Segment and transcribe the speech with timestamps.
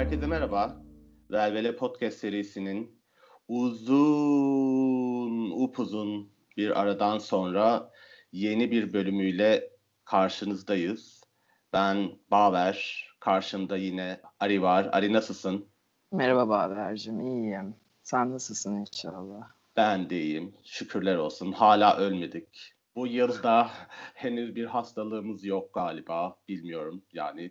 [0.00, 0.82] Herkese merhaba.
[1.30, 3.00] Velvele Podcast serisinin
[3.48, 7.90] uzun, upuzun bir aradan sonra
[8.32, 9.70] yeni bir bölümüyle
[10.04, 11.24] karşınızdayız.
[11.72, 14.88] Ben Baver, karşımda yine Ari var.
[14.92, 15.68] Ari nasılsın?
[16.12, 17.74] Merhaba Baver'cim, iyiyim.
[18.02, 19.48] Sen nasılsın inşallah?
[19.76, 20.54] Ben de iyiyim.
[20.64, 21.52] Şükürler olsun.
[21.52, 22.74] Hala ölmedik.
[22.96, 23.70] Bu yılda
[24.14, 26.36] henüz bir hastalığımız yok galiba.
[26.48, 27.02] Bilmiyorum.
[27.12, 27.50] Yani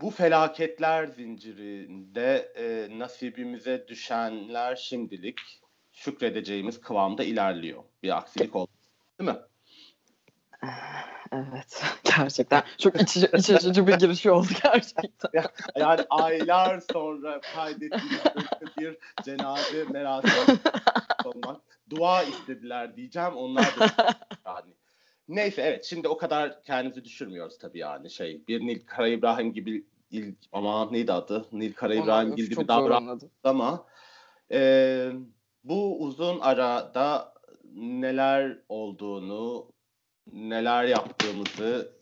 [0.00, 5.38] bu felaketler zincirinde e, nasibimize düşenler şimdilik
[5.92, 7.84] şükredeceğimiz kıvamda ilerliyor.
[8.02, 8.70] Bir aksilik oldu.
[9.18, 9.36] Değil mi?
[11.32, 11.84] Evet.
[12.16, 15.30] Gerçekten çok iç, iç açıcı bir giriş oldu gerçekten.
[15.76, 20.58] Yani aylar sonra kaydettiğimiz bir cenaze merasimi
[21.24, 21.60] olmak.
[21.90, 23.32] Dua istediler diyeceğim.
[23.34, 24.14] Onlar da
[24.46, 24.74] yani.
[25.30, 28.46] Neyse evet şimdi o kadar kendimizi düşürmüyoruz tabii yani şey.
[28.48, 31.46] Bir Nil Kara İbrahim gibi il, ama neydi adı?
[31.52, 33.86] Nil Kara İbrahim gibi bir davranmadı ama
[34.52, 35.10] e,
[35.64, 37.34] bu uzun arada
[37.74, 39.72] neler olduğunu
[40.32, 41.92] neler yaptığımızı,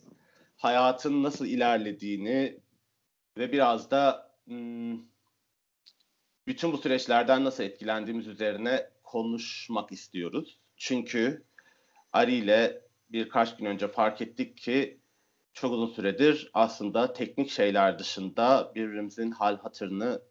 [0.57, 2.59] hayatın nasıl ilerlediğini
[3.37, 4.99] ve biraz da hmm,
[6.47, 10.59] bütün bu süreçlerden nasıl etkilendiğimiz üzerine konuşmak istiyoruz.
[10.77, 11.43] Çünkü
[12.13, 14.99] Ari ile birkaç gün önce fark ettik ki
[15.53, 20.21] çok uzun süredir aslında teknik şeyler dışında birbirimizin hal hatırını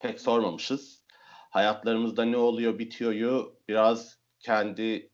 [0.00, 1.02] pek sormamışız.
[1.50, 5.10] Hayatlarımızda ne oluyor bitiyoryu biraz kendi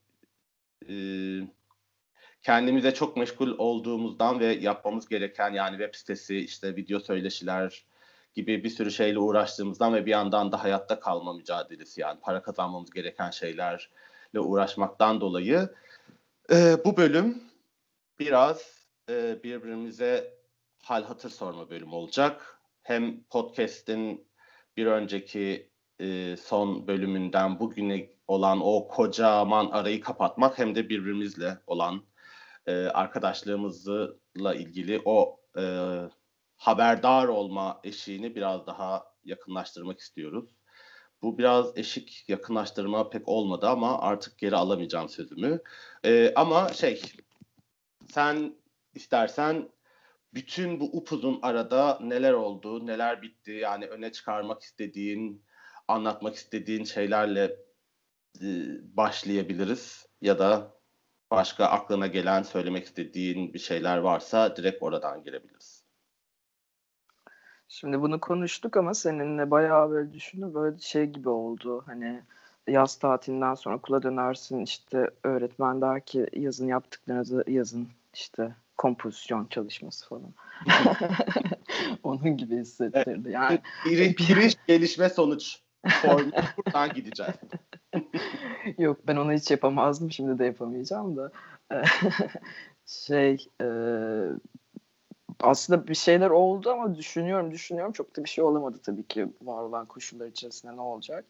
[0.88, 0.94] e,
[2.42, 7.84] kendimize çok meşgul olduğumuzdan ve yapmamız gereken yani web sitesi, işte video söyleşiler
[8.34, 12.90] gibi bir sürü şeyle uğraştığımızdan ve bir yandan da hayatta kalma mücadelesi yani para kazanmamız
[12.90, 15.68] gereken şeylerle uğraşmaktan dolayı
[16.52, 17.42] e, bu bölüm
[18.18, 20.34] biraz e, birbirimize
[20.82, 22.60] hal hatır sorma bölümü olacak.
[22.82, 24.28] Hem podcast'in
[24.76, 32.04] bir önceki e, son bölümünden bugüne olan o kocaman arayı kapatmak hem de birbirimizle olan
[32.66, 35.64] e, arkadaşlığımızla ilgili o e,
[36.56, 40.56] haberdar olma eşiğini biraz daha yakınlaştırmak istiyoruz.
[41.24, 45.60] Bu biraz eşik yakınlaştırma pek olmadı ama artık geri alamayacağım sözümü.
[46.04, 47.02] E, ama şey,
[48.10, 48.54] sen
[48.94, 49.68] istersen
[50.34, 55.44] bütün bu upuzun arada neler oldu, neler bitti, yani öne çıkarmak istediğin,
[55.88, 57.56] anlatmak istediğin şeylerle
[58.40, 58.46] e,
[58.96, 60.74] başlayabiliriz ya da
[61.30, 65.83] başka aklına gelen söylemek istediğin bir şeyler varsa direkt oradan girebiliriz.
[67.68, 72.22] Şimdi bunu konuştuk ama seninle bayağı böyle düşündüm böyle şey gibi oldu hani
[72.68, 80.08] yaz tatilinden sonra okula dönersin işte öğretmen der ki yazın yaptıklarınızı yazın işte kompozisyon çalışması
[80.08, 80.34] falan.
[82.02, 83.30] Onun gibi hissettirdi.
[83.30, 85.60] Yani bir, bir gelişme sonuç
[86.02, 87.34] formu buradan gideceğiz.
[88.78, 90.12] Yok ben onu hiç yapamazdım.
[90.12, 91.32] Şimdi de yapamayacağım da.
[92.86, 93.66] şey e,
[95.40, 99.62] aslında bir şeyler oldu ama düşünüyorum düşünüyorum çok da bir şey olamadı tabii ki var
[99.62, 101.24] olan koşullar içerisinde ne olacak.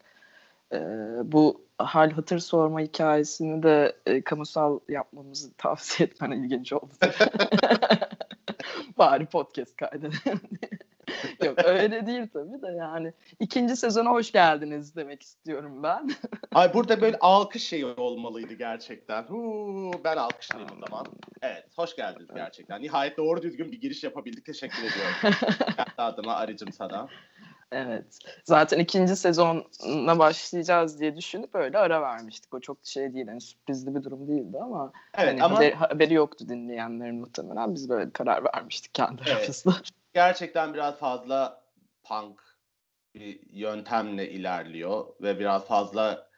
[0.72, 0.78] E,
[1.24, 6.92] bu hal hatır sorma hikayesini de e, kamusal yapmamızı tavsiye etmen ilginç oldu.
[8.98, 10.40] Bari podcast kaydedelim
[11.44, 13.12] Yok öyle değil tabii de yani.
[13.40, 16.10] ikinci sezona hoş geldiniz demek istiyorum ben.
[16.54, 19.22] Ay burada böyle alkış şeyi olmalıydı gerçekten.
[19.22, 21.06] Huu, ben alkışlayayım o zaman.
[21.42, 22.82] Evet hoş geldiniz gerçekten.
[22.82, 24.44] Nihayet doğru düzgün bir giriş yapabildik.
[24.44, 25.36] Teşekkür ediyorum.
[25.76, 27.08] Kendi adıma arıcım sana.
[27.74, 28.18] Evet.
[28.44, 32.54] Zaten ikinci sezonla başlayacağız diye düşünüp öyle ara vermiştik.
[32.54, 33.26] O çok şey değil.
[33.26, 35.56] Yani sürprizli bir durum değildi ama, evet, hani ama...
[35.56, 37.74] Haberi, haberi yoktu dinleyenlerin muhtemelen.
[37.74, 39.36] Biz böyle karar vermiştik kendi evet.
[39.36, 39.74] aramızda
[40.14, 41.64] gerçekten biraz fazla
[42.04, 42.40] punk
[43.14, 46.30] bir yöntemle ilerliyor ve biraz fazla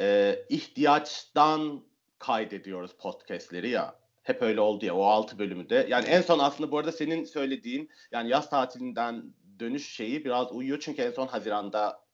[0.00, 1.84] e, ihtiyaçtan
[2.18, 3.94] kaydediyoruz podcastleri ya.
[4.22, 5.86] Hep öyle oldu ya o altı bölümü de.
[5.88, 10.80] Yani en son aslında bu arada senin söylediğin yani yaz tatilinden dönüş şeyi biraz uyuyor.
[10.80, 12.04] Çünkü en son Haziran'da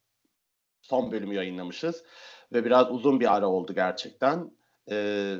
[0.82, 2.04] son bölümü yayınlamışız.
[2.52, 4.50] Ve biraz uzun bir ara oldu gerçekten.
[4.90, 5.36] Ee,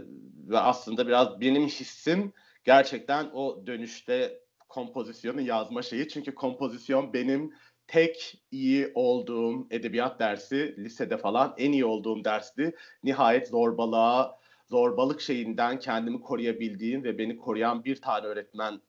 [0.49, 2.33] ve aslında biraz benim hissim
[2.65, 4.41] gerçekten o dönüşte
[4.71, 6.09] kompozisyonu yazma şeyi.
[6.09, 7.55] Çünkü kompozisyon benim
[7.87, 12.77] tek iyi olduğum edebiyat dersi lisede falan en iyi olduğum dersti.
[13.05, 18.81] Nihayet zorbalığa, zorbalık şeyinden kendimi koruyabildiğim ve beni koruyan bir tane öğretmen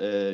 [0.00, 0.32] e,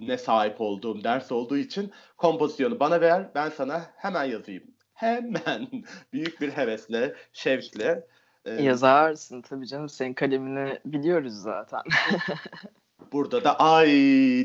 [0.00, 4.64] ne sahip olduğum ders olduğu için kompozisyonu bana ver ben sana hemen yazayım.
[4.94, 5.68] Hemen
[6.12, 8.06] büyük bir hevesle, şevkle.
[8.44, 11.80] E, Yazarsın tabii canım senin kalemini biliyoruz zaten.
[13.12, 13.88] Burada da ay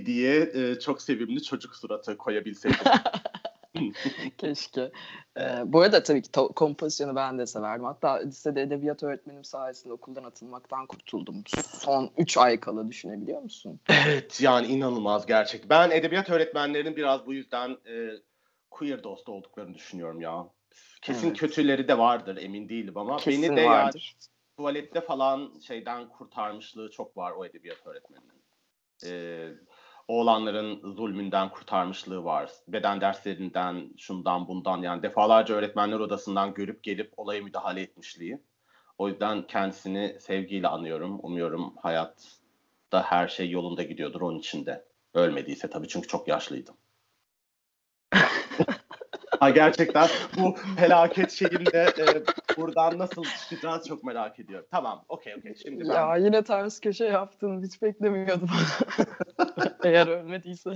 [0.05, 2.79] diye e, çok sevimli çocuk suratı koyabilseydim.
[4.37, 4.91] Keşke.
[5.37, 7.85] Ee, bu arada tabii ki to- kompozisyonu ben de severdim.
[7.85, 11.43] Hatta lisede edebiyat öğretmenim sayesinde okuldan atılmaktan kurtuldum.
[11.79, 13.79] Son 3 ay kala düşünebiliyor musun?
[13.89, 15.69] Evet yani inanılmaz gerçek.
[15.69, 18.09] Ben edebiyat öğretmenlerinin biraz bu yüzden e,
[18.71, 20.47] queer dost olduklarını düşünüyorum ya.
[21.01, 21.37] Kesin Evet.
[21.39, 24.15] kötüleri de vardır emin değilim ama Kesin beni de yani vardır.
[24.57, 28.40] tuvalette falan şeyden kurtarmışlığı çok var o edebiyat öğretmeninin.
[29.06, 29.50] Ee,
[30.07, 32.50] oğlanların zulmünden kurtarmışlığı var.
[32.68, 38.42] Beden derslerinden, şundan bundan yani defalarca öğretmenler odasından görüp gelip olaya müdahale etmişliği.
[38.98, 41.19] O yüzden kendisini sevgiyle anıyorum.
[41.24, 44.86] Umuyorum hayatta her şey yolunda gidiyordur onun için de.
[45.13, 46.75] Ölmediyse tabii çünkü çok yaşlıydım.
[49.39, 52.24] Ha, gerçekten bu felaket şeyinde e,
[52.57, 54.68] buradan nasıl çıkacağız çok merak ediyorum.
[54.71, 55.56] Tamam, okey okey.
[55.56, 57.63] Şimdi ben Ya yine ters köşe yaptın.
[57.63, 58.50] Hiç beklemiyordum.
[59.83, 60.69] Eğer ölmediyse.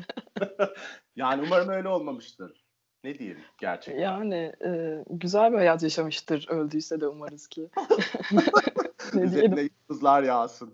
[1.15, 2.65] yani umarım öyle olmamıştır.
[3.03, 4.01] Ne diyeyim gerçekten.
[4.01, 6.47] Yani e, güzel bir hayat yaşamıştır.
[6.49, 7.69] Öldüyse de umarız ki.
[9.13, 10.73] ne Üzerine yıldızlar yağsın.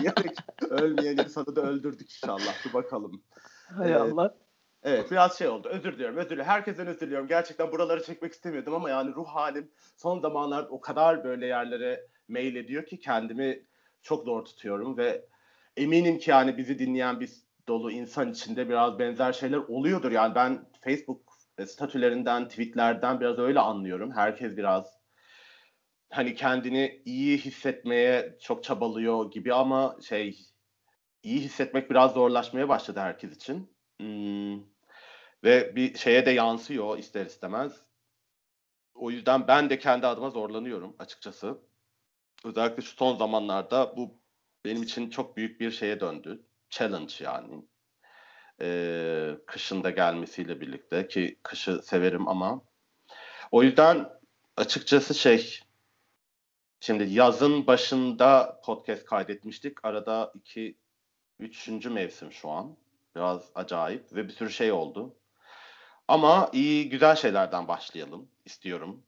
[0.00, 0.36] Diyerek
[0.70, 2.66] ölmeyen insanı da öldürdük inşallah.
[2.68, 3.22] Bir bakalım.
[3.76, 4.00] Hay Evet.
[4.00, 4.34] Allah.
[4.82, 5.68] Evet biraz şey oldu.
[5.68, 6.16] Özür diliyorum.
[6.16, 6.50] Özür diliyorum.
[6.50, 7.28] Herkesten özür diliyorum.
[7.28, 12.56] Gerçekten buraları çekmek istemiyordum ama yani ruh halim son zamanlarda o kadar böyle yerlere mail
[12.56, 13.62] ediyor ki kendimi
[14.02, 15.26] çok zor tutuyorum ve
[15.76, 17.30] eminim ki yani bizi dinleyen bir
[17.68, 20.12] dolu insan içinde biraz benzer şeyler oluyordur.
[20.12, 21.32] Yani ben Facebook
[21.66, 24.12] statülerinden, tweetlerden biraz öyle anlıyorum.
[24.12, 25.00] Herkes biraz
[26.10, 30.38] hani kendini iyi hissetmeye çok çabalıyor gibi ama şey
[31.22, 33.79] iyi hissetmek biraz zorlaşmaya başladı herkes için.
[34.00, 34.60] Hmm.
[35.44, 37.72] Ve bir şeye de yansıyor ister istemez.
[38.94, 41.58] O yüzden ben de kendi adıma zorlanıyorum açıkçası.
[42.44, 44.14] Özellikle şu son zamanlarda bu
[44.64, 46.42] benim için çok büyük bir şeye döndü.
[46.70, 47.64] Challenge yani.
[48.60, 52.62] Ee, kışın gelmesiyle birlikte ki kışı severim ama
[53.50, 54.08] o yüzden
[54.56, 55.60] açıkçası şey
[56.80, 59.84] şimdi yazın başında podcast kaydetmiştik.
[59.84, 60.76] Arada iki
[61.38, 62.76] üçüncü mevsim şu an.
[63.16, 65.14] Biraz acayip ve bir sürü şey oldu.
[66.08, 69.02] Ama iyi güzel şeylerden başlayalım istiyorum.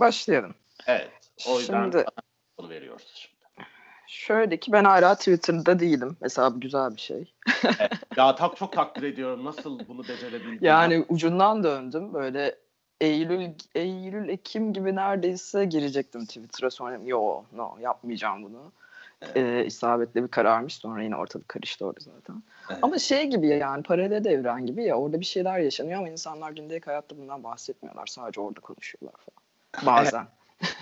[0.00, 0.54] Başlayalım.
[0.86, 1.10] Evet.
[1.48, 2.04] O yüzden Şimdi
[2.58, 3.68] bunu veriyoruz şimdi.
[4.08, 6.16] şöyle ki ben hala Twitter'da değilim.
[6.20, 7.32] Mesela bu güzel bir şey.
[7.64, 7.92] Evet.
[8.16, 9.44] Ya tak çok takdir ediyorum.
[9.44, 10.58] Nasıl bunu becerebildin?
[10.60, 12.14] Yani ucundan döndüm.
[12.14, 12.58] Böyle
[13.00, 16.70] Eylül, Eylül, Ekim gibi neredeyse girecektim Twitter'a.
[16.70, 18.72] Sonra yo no yapmayacağım bunu.
[19.22, 19.36] Evet.
[19.36, 20.74] Ee, isabetli bir kararmış.
[20.74, 22.42] Sonra yine ortalık karıştı orada zaten.
[22.70, 22.78] Evet.
[22.82, 26.86] Ama şey gibi yani paralel evren gibi ya orada bir şeyler yaşanıyor ama insanlar gündelik
[26.86, 28.06] hayatta bundan bahsetmiyorlar.
[28.06, 29.96] Sadece orada konuşuyorlar falan.
[29.96, 30.26] Bazen.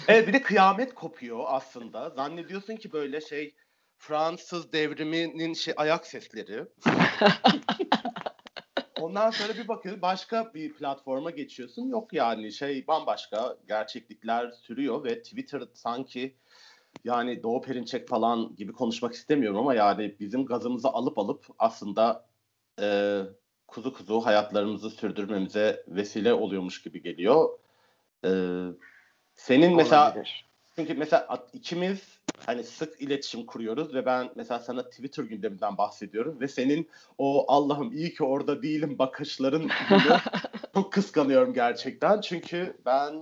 [0.08, 2.10] Evet bir de kıyamet kopuyor aslında.
[2.10, 3.54] Zannediyorsun ki böyle şey
[3.98, 6.64] Fransız devriminin şey ayak sesleri.
[9.00, 11.88] Ondan sonra bir bakıyorsun başka bir platforma geçiyorsun.
[11.88, 16.34] Yok yani şey bambaşka gerçeklikler sürüyor ve Twitter sanki
[17.04, 22.26] yani Doğu Perinçek falan gibi konuşmak istemiyorum ama yani bizim gazımızı alıp alıp aslında
[22.80, 23.20] e,
[23.66, 27.58] kuzu kuzu hayatlarımızı sürdürmemize vesile oluyormuş gibi geliyor.
[28.24, 28.30] E,
[29.34, 30.24] senin mesela
[30.76, 36.48] çünkü mesela ikimiz hani sık iletişim kuruyoruz ve ben mesela sana Twitter gündeminden bahsediyorum ve
[36.48, 39.70] senin o Allah'ım iyi ki orada değilim bakışların
[40.74, 42.20] çok kıskanıyorum gerçekten.
[42.20, 43.14] Çünkü ben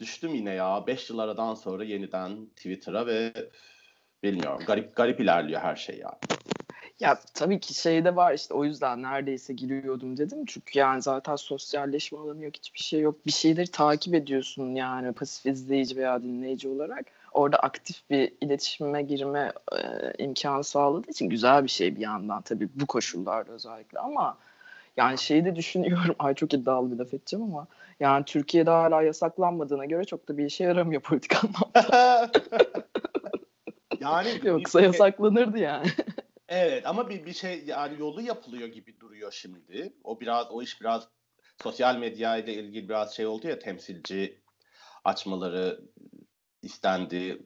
[0.00, 3.32] düştüm yine ya 5 yıl aradan sonra yeniden Twitter'a ve
[4.22, 6.18] bilmiyorum garip garip ilerliyor her şey ya.
[7.00, 10.44] Ya tabii ki şey de var işte o yüzden neredeyse giriyordum dedim.
[10.46, 13.26] Çünkü yani zaten sosyalleşme alanı yok hiçbir şey yok.
[13.26, 17.06] Bir şeyleri takip ediyorsun yani pasif izleyici veya dinleyici olarak.
[17.32, 19.78] Orada aktif bir iletişime girme e,
[20.24, 24.38] imkanı sağladığı için güzel bir şey bir yandan tabii bu koşullarda özellikle ama
[24.96, 26.14] yani şeyi de düşünüyorum.
[26.18, 27.66] Ay çok iddialı bir laf edeceğim ama
[28.00, 32.30] yani Türkiye'de hala yasaklanmadığına göre çok da bir işe yaramıyor politik anlamda.
[34.00, 35.86] yani Yoksa bir- yasaklanırdı yani.
[36.48, 39.92] Evet ama bir bir şey yani yolu yapılıyor gibi duruyor şimdi.
[40.04, 41.08] O biraz o iş biraz
[41.62, 44.40] sosyal medya ile ilgili biraz şey oldu ya temsilci
[45.04, 45.80] açmaları
[46.62, 47.38] istendi.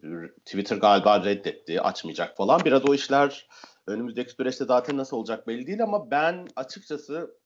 [0.45, 2.61] Twitter galiba reddetti, açmayacak falan.
[2.65, 3.49] Biraz o işler
[3.89, 7.39] önümüzdeki süreçte zaten nasıl olacak belli değil ama ben açıkçası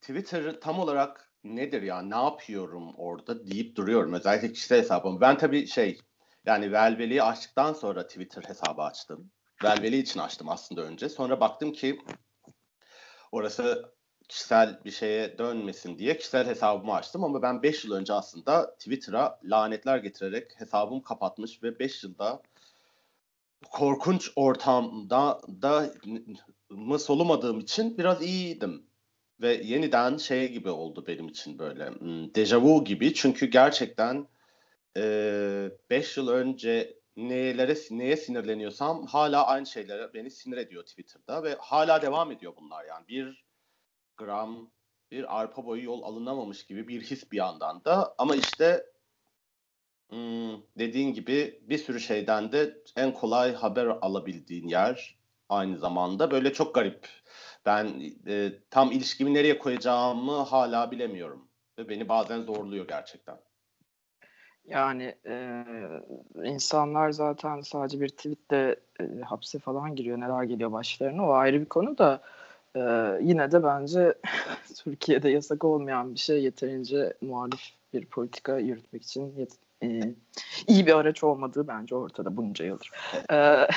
[0.00, 4.12] Twitter tam olarak nedir ya, ne yapıyorum orada deyip duruyorum.
[4.12, 5.20] Özellikle kişisel hesabım.
[5.20, 5.98] Ben tabii şey
[6.46, 9.30] yani Velveli'yi açtıktan sonra Twitter hesabı açtım.
[9.64, 11.08] Velveli için açtım aslında önce.
[11.08, 12.00] Sonra baktım ki
[13.32, 13.92] orası
[14.28, 19.40] kişisel bir şeye dönmesin diye kişisel hesabımı açtım ama ben 5 yıl önce aslında Twitter'a
[19.44, 22.42] lanetler getirerek hesabımı kapatmış ve 5 yılda
[23.70, 25.92] korkunç ortamda da
[26.70, 28.86] mı solumadığım için biraz iyiydim.
[29.40, 33.14] Ve yeniden şey gibi oldu benim için böyle hmm, dejavu gibi.
[33.14, 34.28] Çünkü gerçekten
[34.96, 41.56] 5 e, yıl önce nelere neye sinirleniyorsam hala aynı şeylere beni sinir ediyor Twitter'da ve
[41.58, 43.46] hala devam ediyor bunlar yani bir
[44.16, 44.70] gram
[45.10, 48.86] bir arpa boyu yol alınamamış gibi bir his bir yandan da ama işte
[50.10, 56.52] hmm, dediğin gibi bir sürü şeyden de en kolay haber alabildiğin yer aynı zamanda böyle
[56.52, 57.08] çok garip.
[57.66, 61.48] Ben e, tam ilişkimi nereye koyacağımı hala bilemiyorum
[61.78, 63.38] ve beni bazen zorluyor gerçekten.
[64.68, 65.64] Yani e,
[66.44, 70.20] insanlar zaten sadece bir tweetle e, hapse falan giriyor.
[70.20, 72.20] Neler geliyor başlarına o ayrı bir konu da
[72.76, 72.80] e,
[73.22, 74.14] yine de bence
[74.76, 77.60] Türkiye'de yasak olmayan bir şey yeterince muhalif
[77.92, 80.14] bir politika yürütmek için yet- e,
[80.66, 82.90] iyi bir araç olmadığı bence ortada bunca yıldır.
[83.32, 83.68] Ee,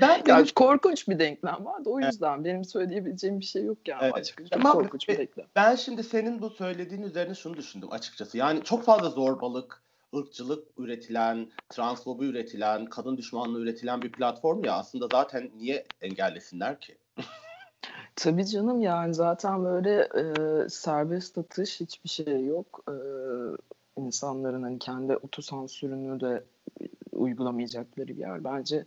[0.00, 1.90] ben yani korkunç bir denklem vardı.
[1.90, 2.44] O yüzden evet.
[2.44, 4.14] benim söyleyebileceğim bir şey yok yani evet.
[4.14, 4.62] açıkçası.
[4.62, 5.46] Çok korkunç bir denklem.
[5.56, 8.38] Ben şimdi senin bu söylediğin üzerine şunu düşündüm açıkçası.
[8.38, 9.82] Yani çok fazla zorbalık,
[10.16, 16.96] ırkçılık üretilen, transfobi üretilen, kadın düşmanlığı üretilen bir platform ya aslında zaten niye engellesinler ki?
[18.16, 22.84] Tabii canım yani zaten böyle e, serbest atış hiçbir şey yok.
[22.88, 22.94] E,
[23.96, 26.44] insanların hani kendi otosansürünü de
[27.12, 28.44] uygulamayacakları bir yer.
[28.44, 28.84] Bence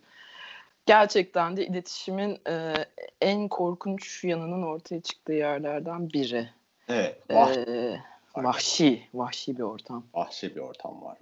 [0.85, 2.73] gerçekten de iletişimin e,
[3.21, 6.49] en korkunç yanının ortaya çıktığı yerlerden biri.
[6.87, 7.21] Evet.
[7.29, 7.99] Vah ee,
[8.35, 10.05] vahşi, vahşi bir ortam.
[10.13, 11.17] Vahşi bir ortam var.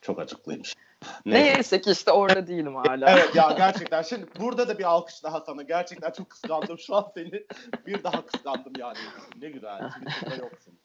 [0.00, 0.74] Çok acıklıymış.
[1.26, 3.10] Neyse ki işte orada değilim hala.
[3.10, 4.02] evet ya gerçekten.
[4.02, 5.62] Şimdi burada da bir alkış daha sana.
[5.62, 7.44] Gerçekten çok kıskandım şu an seni.
[7.86, 8.98] Bir daha kıskandım yani.
[9.40, 9.90] Ne güzel.
[9.90, 10.78] Twitter'da yoksun.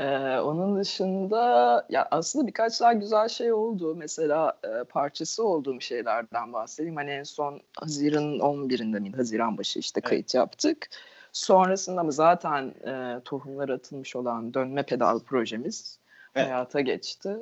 [0.00, 3.94] Ee, onun dışında ya aslında birkaç daha güzel şey oldu.
[3.94, 6.96] Mesela e, parçası olduğum şeylerden bahsedeyim.
[6.96, 9.16] Hani en son Haziran'ın 11'inde miydi?
[9.16, 10.34] Haziran başı işte kayıt evet.
[10.34, 10.88] yaptık.
[11.32, 15.98] Sonrasında mı zaten e, tohumlar atılmış olan dönme pedal projemiz
[16.34, 16.46] evet.
[16.46, 17.36] hayata geçti.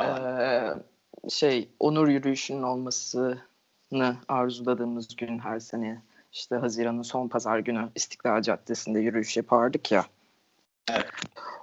[0.00, 0.70] Ee,
[1.28, 3.38] şey onur yürüyüşünün olmasını
[4.28, 6.02] arzuladığımız gün her sene
[6.32, 10.04] işte Haziran'ın son pazar günü İstiklal Caddesi'nde yürüyüş yapardık ya.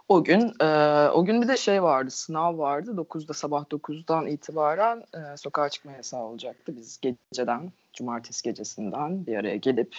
[0.09, 0.67] O gün e,
[1.09, 5.91] o gün bir de şey vardı sınav vardı 9'da sabah 9'dan itibaren e, sokağa çıkma
[5.91, 6.77] yasağı olacaktı.
[6.77, 9.95] Biz geceden cumartesi gecesinden bir araya gelip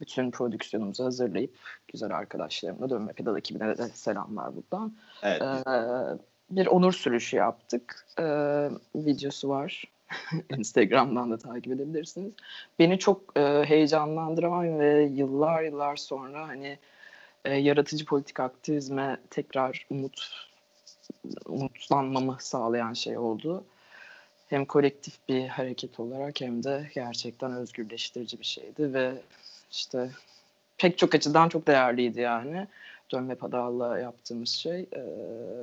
[0.00, 1.58] bütün prodüksiyonumuzu hazırlayıp
[1.88, 4.92] güzel arkadaşlarımla dönme pedal ekibine de selamlar buradan.
[5.22, 5.42] Evet.
[5.42, 5.74] E,
[6.50, 8.06] bir onur sürüşü yaptık.
[8.18, 8.24] E,
[8.94, 9.84] videosu var.
[10.56, 12.32] Instagram'dan da takip edebilirsiniz.
[12.78, 16.78] Beni çok e, heyecanlandıran ve yıllar yıllar sonra hani
[17.44, 20.48] e, yaratıcı politik aktivizme tekrar umut
[21.46, 23.64] umutlanmamı sağlayan şey oldu.
[24.48, 29.12] Hem kolektif bir hareket olarak hem de gerçekten özgürleştirici bir şeydi ve
[29.70, 30.10] işte
[30.78, 32.66] pek çok açıdan çok değerliydi yani.
[33.12, 34.80] Dönme pedalla yaptığımız şey.
[34.80, 35.02] E,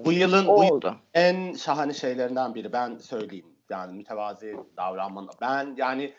[0.05, 0.95] bu yılın bu oldu.
[1.13, 3.45] en şahane şeylerinden biri ben söyleyeyim.
[3.69, 5.29] Yani mütevazi davranmanın.
[5.41, 6.13] Ben yani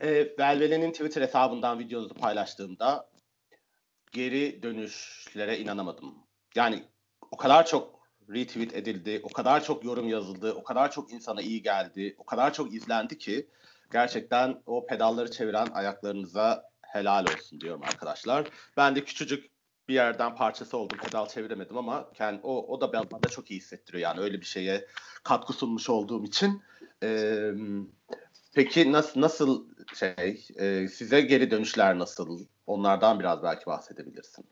[0.00, 0.08] e,
[0.38, 3.06] Velvele'nin Twitter hesabından videonuzu paylaştığımda
[4.14, 6.14] geri dönüşlere inanamadım.
[6.54, 6.84] Yani
[7.30, 11.62] o kadar çok retweet edildi, o kadar çok yorum yazıldı, o kadar çok insana iyi
[11.62, 13.48] geldi, o kadar çok izlendi ki
[13.92, 18.48] gerçekten o pedalları çeviren ayaklarınıza helal olsun diyorum arkadaşlar.
[18.76, 19.50] Ben de küçücük
[19.88, 20.98] bir yerden parçası oldum.
[20.98, 24.02] Pedal çeviremedim ama kendi, o, o da bana çok iyi hissettiriyor.
[24.02, 24.86] Yani öyle bir şeye
[25.22, 26.62] katkı sunmuş olduğum için.
[27.02, 27.50] Ee,
[28.54, 32.46] peki nasıl nasıl şey e, size geri dönüşler nasıl?
[32.66, 34.46] Onlardan biraz belki bahsedebilirsin.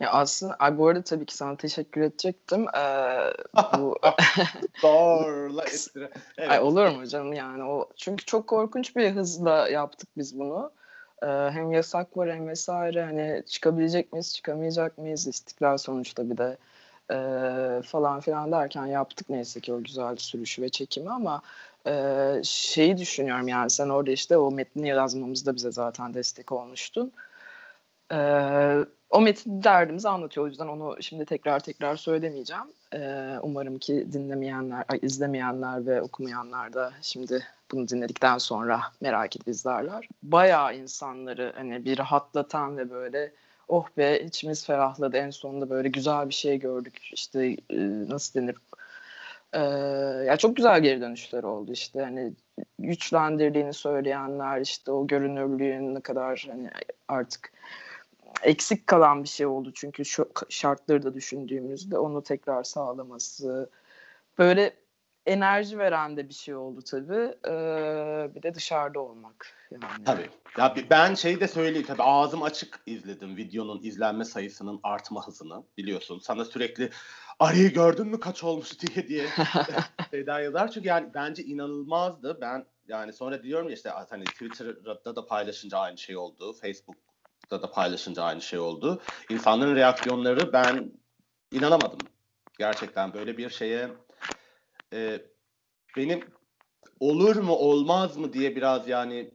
[0.00, 2.66] Ya aslında ay bu arada tabii ki sana teşekkür edecektim.
[2.76, 3.32] Ee,
[3.78, 3.98] bu
[4.80, 6.10] Zorla ettire.
[6.38, 6.50] Evet.
[6.50, 10.72] Ay olur mu canım yani o çünkü çok korkunç bir hızla yaptık biz bunu.
[11.22, 16.56] Ee, hem yasak var hem vesaire hani çıkabilecek miyiz çıkamayacak mıyız istiklal sonuçta bir de
[17.10, 17.16] e,
[17.82, 21.42] falan filan derken yaptık neyse ki o güzel sürüşü ve çekimi ama
[21.86, 27.12] e, şeyi düşünüyorum yani sen orada işte o metni yazmamızda bize zaten destek olmuştun.
[28.12, 28.18] E,
[29.10, 32.64] o metin derdimizi anlatıyor o yüzden onu şimdi tekrar tekrar söylemeyeceğim.
[32.94, 40.08] E, umarım ki dinlemeyenler, izlemeyenler ve okumayanlar da şimdi bunu dinledikten sonra merak edip izlerler.
[40.22, 43.32] Bayağı insanları hani bir rahatlatan ve böyle
[43.68, 47.56] oh be içimiz ferahladı en sonunda böyle güzel bir şey gördük işte
[48.08, 48.56] nasıl denir
[49.54, 49.60] ee,
[50.26, 52.00] ya çok güzel geri dönüşler oldu işte.
[52.00, 52.32] Hani
[52.78, 56.70] güçlendirdiğini söyleyenler işte o görünürlüğün ne kadar hani
[57.08, 57.52] artık
[58.42, 59.72] eksik kalan bir şey oldu.
[59.74, 63.70] Çünkü şu şartları da düşündüğümüzde onu tekrar sağlaması
[64.38, 64.72] böyle
[65.26, 67.34] enerji veren de bir şey oldu tabii.
[67.48, 69.54] Ee, bir de dışarıda olmak.
[69.70, 70.04] Yani.
[70.04, 70.30] Tabii.
[70.58, 76.18] Ya ben şeyi de söyleyeyim tabii ağzım açık izledim videonun izlenme sayısının artma hızını biliyorsun.
[76.18, 76.90] Sana sürekli
[77.38, 79.26] arayı gördün mü kaç olmuş diye diye
[80.10, 80.70] şeyden yazar.
[80.70, 82.38] Çünkü yani bence inanılmazdı.
[82.40, 86.52] Ben yani sonra diyorum ya işte hani Twitter'da da paylaşınca aynı şey oldu.
[86.52, 89.02] Facebook'ta da paylaşınca aynı şey oldu.
[89.30, 90.92] İnsanların reaksiyonları ben
[91.52, 91.98] inanamadım.
[92.58, 93.88] Gerçekten böyle bir şeye
[94.94, 95.22] e,
[95.96, 96.20] benim
[97.00, 99.30] olur mu olmaz mı diye biraz yani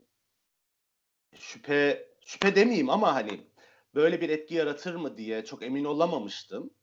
[1.35, 3.47] şüphe şüphe demeyeyim ama hani
[3.95, 6.73] böyle bir etki yaratır mı diye çok emin olamamıştım.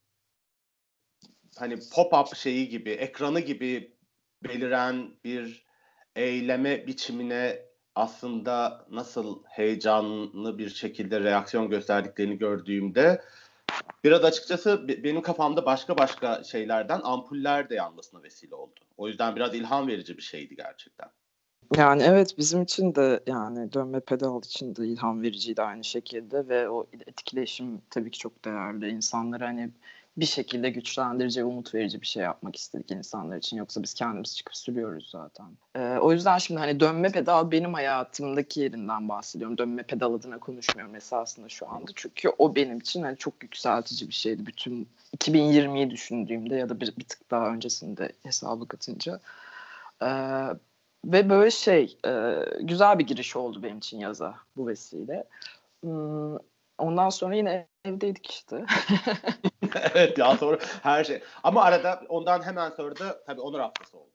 [1.57, 3.97] Hani pop-up şeyi gibi, ekranı gibi
[4.45, 5.67] beliren bir
[6.17, 13.23] eyleme biçimine aslında nasıl heyecanlı bir şekilde reaksiyon gösterdiklerini gördüğümde
[14.07, 18.81] biraz açıkçası benim kafamda başka başka şeylerden ampuller de yanmasına vesile oldu.
[18.97, 21.09] O yüzden biraz ilham verici bir şeydi gerçekten.
[21.77, 26.69] Yani evet bizim için de yani dönme pedal için de ilham vericiydi aynı şekilde ve
[26.69, 28.89] o etkileşim tabii ki çok değerli.
[28.89, 29.71] İnsanları hani
[30.17, 33.57] bir şekilde güçlendirici, umut verici bir şey yapmak istedik insanlar için.
[33.57, 35.47] Yoksa biz kendimiz çıkıp sürüyoruz zaten.
[35.77, 39.59] Ee, o yüzden şimdi hani dönme pedal benim hayatımdaki yerinden bahsediyorum.
[39.59, 41.91] Dönme pedal adına konuşmuyorum esasında şu anda.
[41.95, 44.47] Çünkü o benim için hani çok yükseltici bir şeydi.
[44.47, 49.21] Bütün 2020'yi düşündüğümde ya da bir, bir tık daha öncesinde hesabı katınca.
[50.03, 50.07] Ee,
[51.05, 55.25] ve böyle şey e, güzel bir giriş oldu benim için yaza bu vesile.
[55.83, 56.37] Hmm,
[56.79, 58.65] ondan sonra yine evdeydik işte.
[59.95, 61.23] evet ya sonra her şey.
[61.43, 64.11] Ama arada ondan hemen sonra da tabii onur haftası oldu.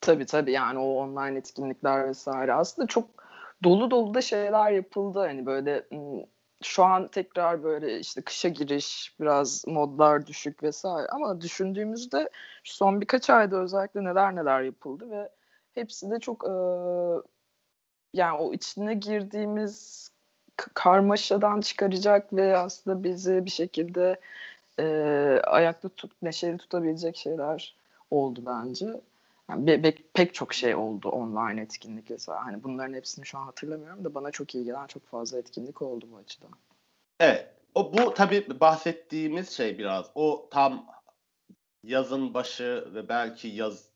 [0.00, 2.54] Tabii tabii yani o online etkinlikler vesaire.
[2.54, 3.08] Aslında çok
[3.64, 5.18] dolu dolu da şeyler yapıldı.
[5.18, 5.88] Hani böyle
[6.62, 11.08] şu an tekrar böyle işte kışa giriş, biraz modlar düşük vesaire.
[11.08, 12.30] Ama düşündüğümüzde
[12.64, 15.28] son birkaç ayda özellikle neler neler yapıldı ve
[15.74, 16.52] hepsi de çok e,
[18.14, 20.08] yani o içine girdiğimiz
[20.74, 24.20] karmaşadan çıkaracak ve aslında bizi bir şekilde
[24.78, 24.84] e,
[25.44, 27.74] ayakta tut, neşeli tutabilecek şeyler
[28.10, 29.00] oldu bence.
[29.50, 32.40] Yani be, be, pek çok şey oldu online etkinlik vesaire.
[32.40, 36.08] Hani bunların hepsini şu an hatırlamıyorum da bana çok iyi gelen çok fazla etkinlik oldu
[36.12, 36.50] bu açıdan.
[37.20, 37.48] Evet.
[37.74, 40.86] O bu tabii bahsettiğimiz şey biraz o tam
[41.84, 43.88] yazın başı ve belki yaz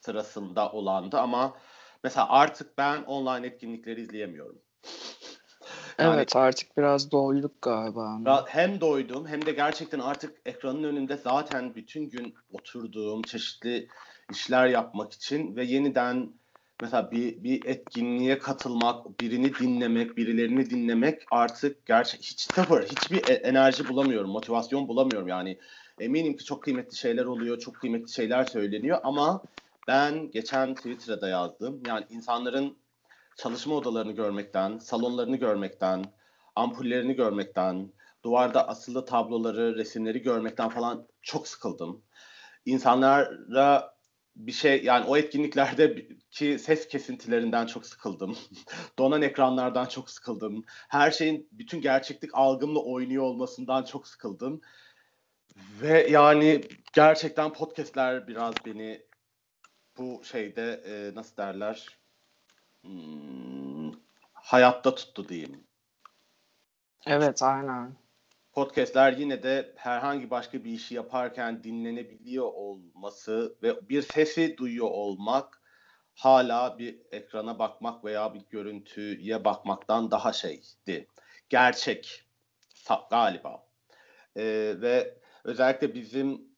[0.00, 1.56] sırasında olandı ama
[2.04, 4.58] mesela artık ben online etkinlikleri izleyemiyorum.
[6.02, 8.44] Yani, evet artık biraz doyduk galiba.
[8.48, 13.88] Hem doydum hem de gerçekten artık ekranın önünde zaten bütün gün oturduğum çeşitli
[14.30, 16.32] işler yapmak için ve yeniden
[16.80, 23.32] mesela bir, bir etkinliğe katılmak, birini dinlemek, birilerini dinlemek artık gerçek hiç sıfır, hiçbir e,
[23.32, 25.58] enerji bulamıyorum, motivasyon bulamıyorum yani.
[26.00, 29.42] Eminim ki çok kıymetli şeyler oluyor, çok kıymetli şeyler söyleniyor ama
[29.88, 31.82] ben geçen Twitter'da yazdım.
[31.86, 32.76] Yani insanların
[33.36, 36.04] çalışma odalarını görmekten, salonlarını görmekten,
[36.56, 37.92] ampullerini görmekten,
[38.24, 42.02] duvarda asılı tabloları, resimleri görmekten falan çok sıkıldım.
[42.66, 43.92] İnsanlara
[44.36, 48.38] bir şey yani o etkinliklerde ki ses kesintilerinden çok sıkıldım.
[48.98, 50.64] Donan ekranlardan çok sıkıldım.
[50.88, 54.60] Her şeyin bütün gerçeklik algımla oynuyor olmasından çok sıkıldım.
[55.80, 56.60] Ve yani
[56.92, 59.02] gerçekten podcastler biraz beni
[59.98, 62.01] bu şeyde e, nasıl derler
[62.82, 63.92] hmm,
[64.32, 65.66] hayatta tuttu diyeyim.
[67.06, 67.96] Evet aynen.
[68.52, 75.62] Podcast'ler yine de herhangi başka bir işi yaparken dinlenebiliyor olması ve bir sesi duyuyor olmak
[76.14, 81.08] hala bir ekrana bakmak veya bir görüntüye bakmaktan daha şeydi.
[81.48, 82.28] Gerçek
[83.10, 83.66] galiba.
[84.36, 86.52] Ee, ve özellikle bizim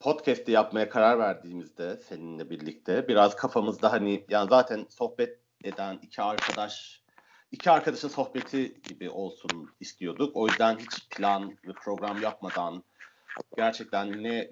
[0.00, 7.02] podcast'i yapmaya karar verdiğimizde seninle birlikte biraz kafamızda hani yani zaten sohbet eden iki arkadaş
[7.52, 10.36] iki arkadaşın sohbeti gibi olsun istiyorduk.
[10.36, 12.84] O yüzden hiç plan ve program yapmadan
[13.56, 14.50] gerçekten ne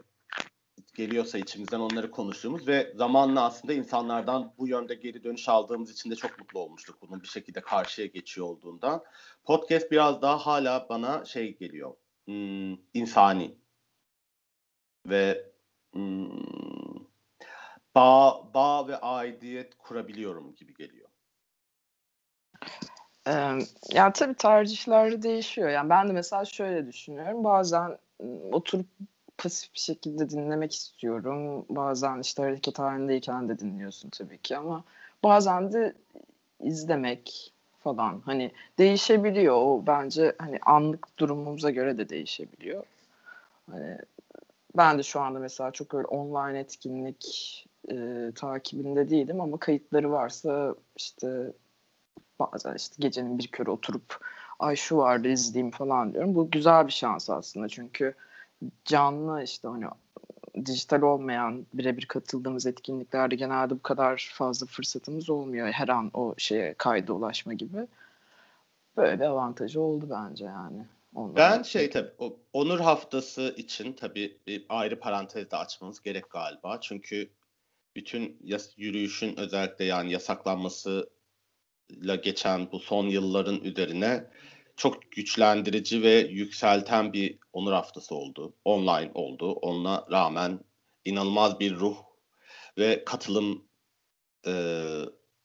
[0.94, 6.16] geliyorsa içimizden onları konuştuğumuz ve zamanla aslında insanlardan bu yönde geri dönüş aldığımız için de
[6.16, 9.02] çok mutlu olmuştuk bunun bir şekilde karşıya geçiyor olduğundan.
[9.44, 11.94] Podcast biraz daha hala bana şey geliyor.
[12.24, 13.54] Hmm, insani
[15.06, 15.50] ve
[15.92, 16.89] hmm,
[17.94, 21.08] bağ, bağ ve aidiyet kurabiliyorum gibi geliyor.
[23.28, 23.58] Ee,
[23.92, 25.68] ya tabii tercihler değişiyor.
[25.70, 27.44] Yani ben de mesela şöyle düşünüyorum.
[27.44, 27.98] Bazen
[28.52, 28.86] oturup
[29.38, 31.66] pasif bir şekilde dinlemek istiyorum.
[31.68, 34.84] Bazen işte hareket halindeyken de dinliyorsun tabii ki ama
[35.22, 35.94] bazen de
[36.60, 42.84] izlemek falan hani değişebiliyor o bence hani anlık durumumuza göre de değişebiliyor.
[43.70, 43.98] Hani
[44.76, 50.74] ben de şu anda mesela çok öyle online etkinlik e, takibinde değilim ama kayıtları varsa
[50.96, 51.52] işte
[52.38, 54.18] bazen işte gecenin bir körü oturup
[54.58, 56.34] ay şu vardı izleyeyim falan diyorum.
[56.34, 58.14] Bu güzel bir şans aslında çünkü
[58.84, 59.86] canlı işte hani
[60.66, 65.68] dijital olmayan birebir katıldığımız etkinliklerde genelde bu kadar fazla fırsatımız olmuyor.
[65.68, 67.86] Her an o şeye kayda ulaşma gibi.
[68.96, 70.84] Böyle bir avantajı oldu bence yani.
[71.14, 72.10] Ondan ben şey tabii
[72.52, 76.80] Onur Haftası için tabii bir ayrı parantez de açmamız gerek galiba.
[76.80, 77.28] Çünkü
[77.96, 81.06] bütün yas- yürüyüşün özellikle yani yasaklanmasıyla
[82.22, 84.30] geçen bu son yılların üzerine
[84.76, 88.54] çok güçlendirici ve yükselten bir onur haftası oldu.
[88.64, 89.52] Online oldu.
[89.52, 90.60] Ona rağmen
[91.04, 91.96] inanılmaz bir ruh
[92.78, 93.68] ve katılım
[94.46, 94.52] e,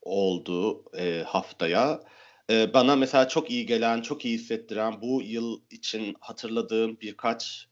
[0.01, 2.03] oldu e, haftaya.
[2.49, 7.67] E, bana mesela çok iyi gelen, çok iyi hissettiren bu yıl için hatırladığım birkaç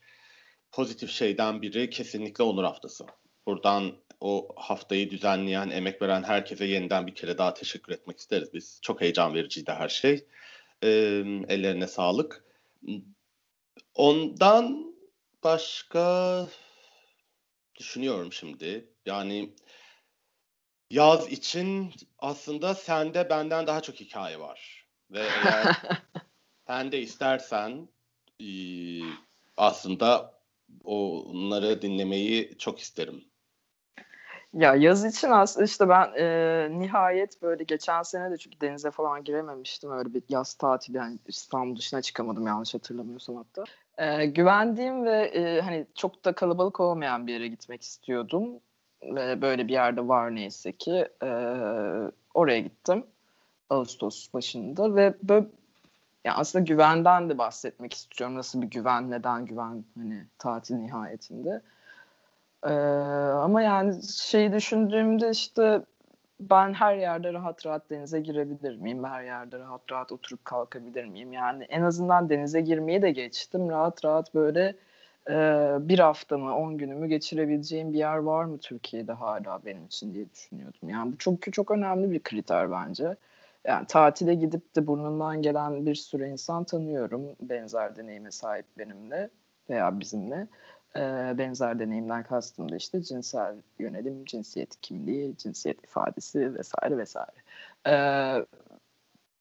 [0.71, 3.05] pozitif şeyden biri kesinlikle onur haftası.
[3.47, 3.91] Buradan
[4.23, 8.79] o haftayı düzenleyen, emek veren herkese yeniden bir kere daha teşekkür etmek isteriz biz.
[8.81, 10.27] Çok heyecan vericiydi her şey.
[10.83, 10.89] E,
[11.47, 12.45] ellerine sağlık.
[13.93, 14.95] Ondan
[15.43, 16.47] başka
[17.75, 18.89] düşünüyorum şimdi.
[19.05, 19.55] Yani
[20.89, 24.87] yaz için aslında sende benden daha çok hikaye var.
[25.11, 25.75] Ve eğer
[26.67, 27.89] sen de istersen
[29.57, 30.39] aslında
[30.83, 33.32] onları dinlemeyi çok isterim.
[34.53, 39.23] Ya yaz için aslında işte ben e, nihayet böyle geçen sene de çünkü denize falan
[39.23, 39.91] girememiştim.
[39.91, 43.63] Öyle bir yaz tatili yani İstanbul dışına çıkamadım yanlış hatırlamıyorsam hatta.
[43.97, 48.59] E, güvendiğim ve e, hani çok da kalabalık olmayan bir yere gitmek istiyordum.
[49.03, 51.07] Ve böyle bir yerde var neyse ki.
[51.23, 51.29] E,
[52.33, 53.05] oraya gittim.
[53.69, 55.45] Ağustos başında ve böyle
[56.25, 58.35] ya aslında güvenden de bahsetmek istiyorum.
[58.35, 61.61] Nasıl bir güven, neden güven hani tatil nihayetinde.
[62.65, 62.69] Ee,
[63.33, 65.81] ama yani şeyi düşündüğümde işte
[66.39, 69.03] ben her yerde rahat rahat denize girebilir miyim?
[69.03, 71.33] Her yerde rahat rahat oturup kalkabilir miyim?
[71.33, 73.69] Yani en azından denize girmeyi de geçtim.
[73.69, 74.75] Rahat rahat böyle
[75.29, 75.33] e,
[75.79, 80.89] bir haftamı, on günümü geçirebileceğim bir yer var mı Türkiye'de hala benim için diye düşünüyordum.
[80.89, 83.15] Yani bu çok çok önemli bir kriter bence.
[83.67, 89.29] Yani tatile gidip de burnundan gelen bir sürü insan tanıyorum benzer deneyime sahip benimle
[89.69, 90.47] veya bizimle
[90.97, 91.01] e,
[91.37, 97.43] benzer deneyimden kastım da işte cinsel yönelim, cinsiyet kimliği, cinsiyet ifadesi vesaire vesaire.
[97.87, 97.95] E,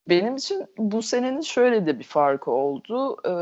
[0.09, 3.17] benim için bu senenin şöyle de bir farkı oldu.
[3.29, 3.35] E,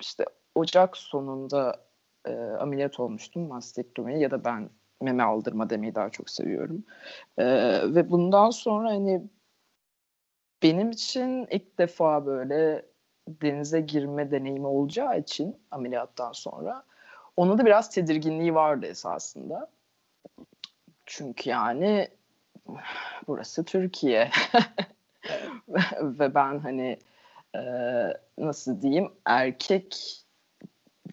[0.00, 1.86] işte Ocak sonunda
[2.24, 6.84] e, ameliyat olmuştum mastektomi ya da ben meme aldırma demeyi daha çok seviyorum.
[7.38, 7.44] E,
[7.94, 9.22] ve bundan sonra hani
[10.62, 12.86] benim için ilk defa böyle
[13.28, 16.84] denize girme deneyimi olacağı için ameliyattan sonra
[17.36, 19.70] ona da biraz tedirginliği vardı esasında.
[21.06, 22.08] Çünkü yani
[23.26, 24.30] burası Türkiye
[26.00, 26.98] ve ben hani
[27.56, 27.60] e,
[28.38, 29.96] nasıl diyeyim erkek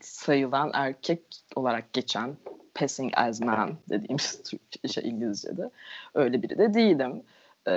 [0.02, 1.22] sayılan erkek
[1.56, 2.38] olarak geçen
[2.76, 4.42] passing as man dediğimiz
[4.94, 5.70] şey İngilizce'de
[6.14, 7.24] öyle biri de değilim.
[7.68, 7.72] Ee,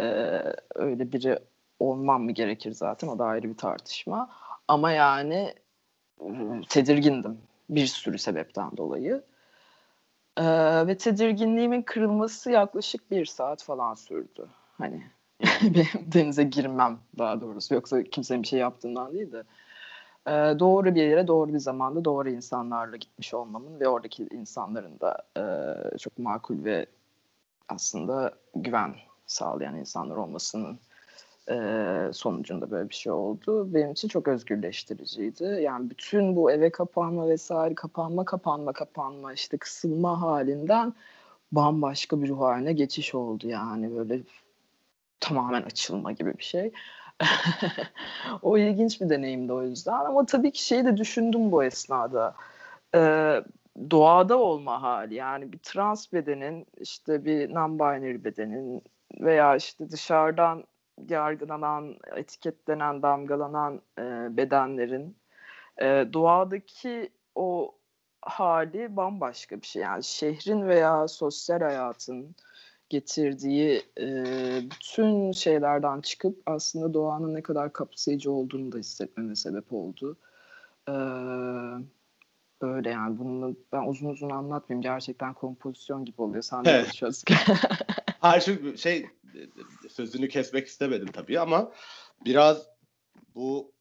[0.75, 1.39] öyle biri
[1.81, 4.31] olmam mı gerekir zaten o da ayrı bir tartışma.
[4.69, 5.55] Ama yani
[6.69, 7.39] tedirgindim
[7.71, 9.23] bir sürü sebepten dolayı.
[10.37, 14.49] Ee, ve tedirginliğimin kırılması yaklaşık bir saat falan sürdü.
[14.79, 15.03] Hani
[16.01, 17.75] denize girmem daha doğrusu.
[17.75, 19.43] Yoksa kimsenin bir şey yaptığından değil de.
[20.27, 25.23] Ee, doğru bir yere doğru bir zamanda doğru insanlarla gitmiş olmamın ve oradaki insanların da
[25.37, 26.87] e, çok makul ve
[27.69, 28.95] aslında güven
[29.27, 30.79] sağlayan insanlar olmasının
[31.51, 31.57] e,
[32.13, 33.75] sonucunda böyle bir şey oldu.
[33.75, 35.45] Benim için çok özgürleştiriciydi.
[35.45, 40.95] Yani bütün bu eve kapanma vesaire kapanma kapanma kapanma işte kısılma halinden
[41.53, 44.21] bambaşka bir ruh haline geçiş oldu yani böyle
[45.21, 46.73] tamamen açılma gibi bir şey.
[48.43, 52.35] o ilginç bir deneyimdi o yüzden ama tabii ki şeyi de düşündüm bu esnada.
[52.95, 53.43] Ee,
[53.91, 58.83] doğada olma hali yani bir trans bedenin işte bir non-binary bedenin
[59.21, 60.65] veya işte dışarıdan
[61.09, 64.03] yargılanan, etiketlenen, damgalanan e,
[64.37, 65.17] bedenlerin
[65.81, 67.75] e, doğadaki o
[68.23, 69.83] hali bambaşka bir şey.
[69.83, 72.37] Yani şehrin veya sosyal hayatın
[72.89, 74.07] getirdiği e,
[74.71, 80.17] bütün şeylerden çıkıp aslında doğanın ne kadar kapsayıcı olduğunu da hissetmeme sebep oldu.
[80.89, 80.95] E,
[82.63, 84.83] böyle yani bunu ben uzun uzun anlatmayayım.
[84.83, 86.43] Gerçekten kompozisyon gibi oluyor.
[86.43, 87.03] Sen de evet.
[88.21, 89.07] Her şey, şey
[89.91, 91.73] sözünü kesmek istemedim tabii ama
[92.25, 92.67] biraz
[93.35, 93.73] bu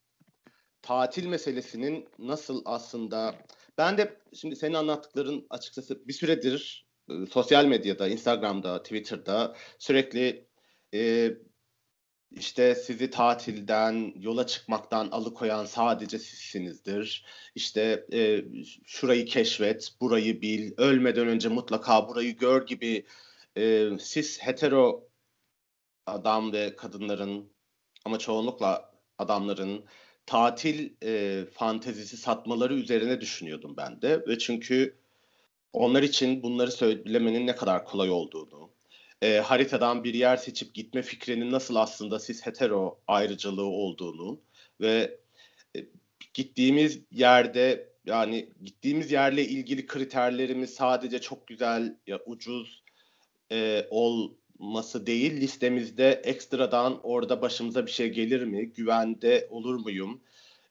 [0.81, 3.35] tatil meselesinin nasıl aslında
[3.77, 10.47] Ben de şimdi senin anlattıkların açıkçası bir süredir e, sosyal medyada, Instagram'da, Twitter'da sürekli
[10.93, 11.31] e,
[12.31, 17.25] işte sizi tatilden, yola çıkmaktan alıkoyan sadece sizsinizdir.
[17.55, 18.45] İşte e,
[18.85, 23.05] şurayı keşfet, burayı bil, ölmeden önce mutlaka burayı gör gibi
[23.57, 25.12] e, siz hetero
[26.07, 27.51] adam ve kadınların
[28.05, 29.85] ama çoğunlukla adamların
[30.25, 34.27] tatil e, fantezisi satmaları üzerine düşünüyordum ben de.
[34.27, 34.97] Ve çünkü
[35.73, 38.69] onlar için bunları söylemenin ne kadar kolay olduğunu,
[39.21, 44.41] e, haritadan bir yer seçip gitme fikrinin nasıl aslında siz hetero ayrıcalığı olduğunu
[44.81, 45.19] ve
[45.77, 45.79] e,
[46.33, 52.83] gittiğimiz yerde yani gittiğimiz yerle ilgili kriterlerimiz sadece çok güzel ya ucuz
[53.51, 53.87] e,
[54.63, 60.21] olması değil listemizde ekstradan orada başımıza bir şey gelir mi güvende olur muyum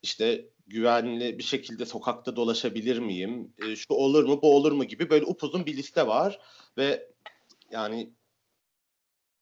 [0.03, 5.09] işte güvenli bir şekilde sokakta dolaşabilir miyim e, şu olur mu bu olur mu gibi
[5.09, 6.39] böyle upuzun bir liste var
[6.77, 7.09] ve
[7.71, 8.09] yani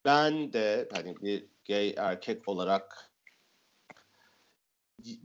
[0.06, 3.12] ben de hani bir gay erkek olarak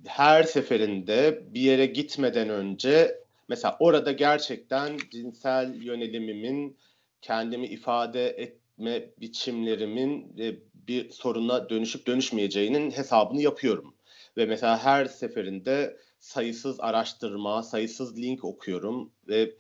[0.06, 6.78] her seferinde bir yere gitmeden önce mesela orada gerçekten cinsel yönelimimin
[7.22, 8.36] kendimi ifade
[8.76, 13.94] etme biçimlerimin e, bir soruna dönüşüp dönüşmeyeceğinin hesabını yapıyorum.
[14.36, 19.56] Ve mesela her seferinde sayısız araştırma, sayısız link okuyorum ve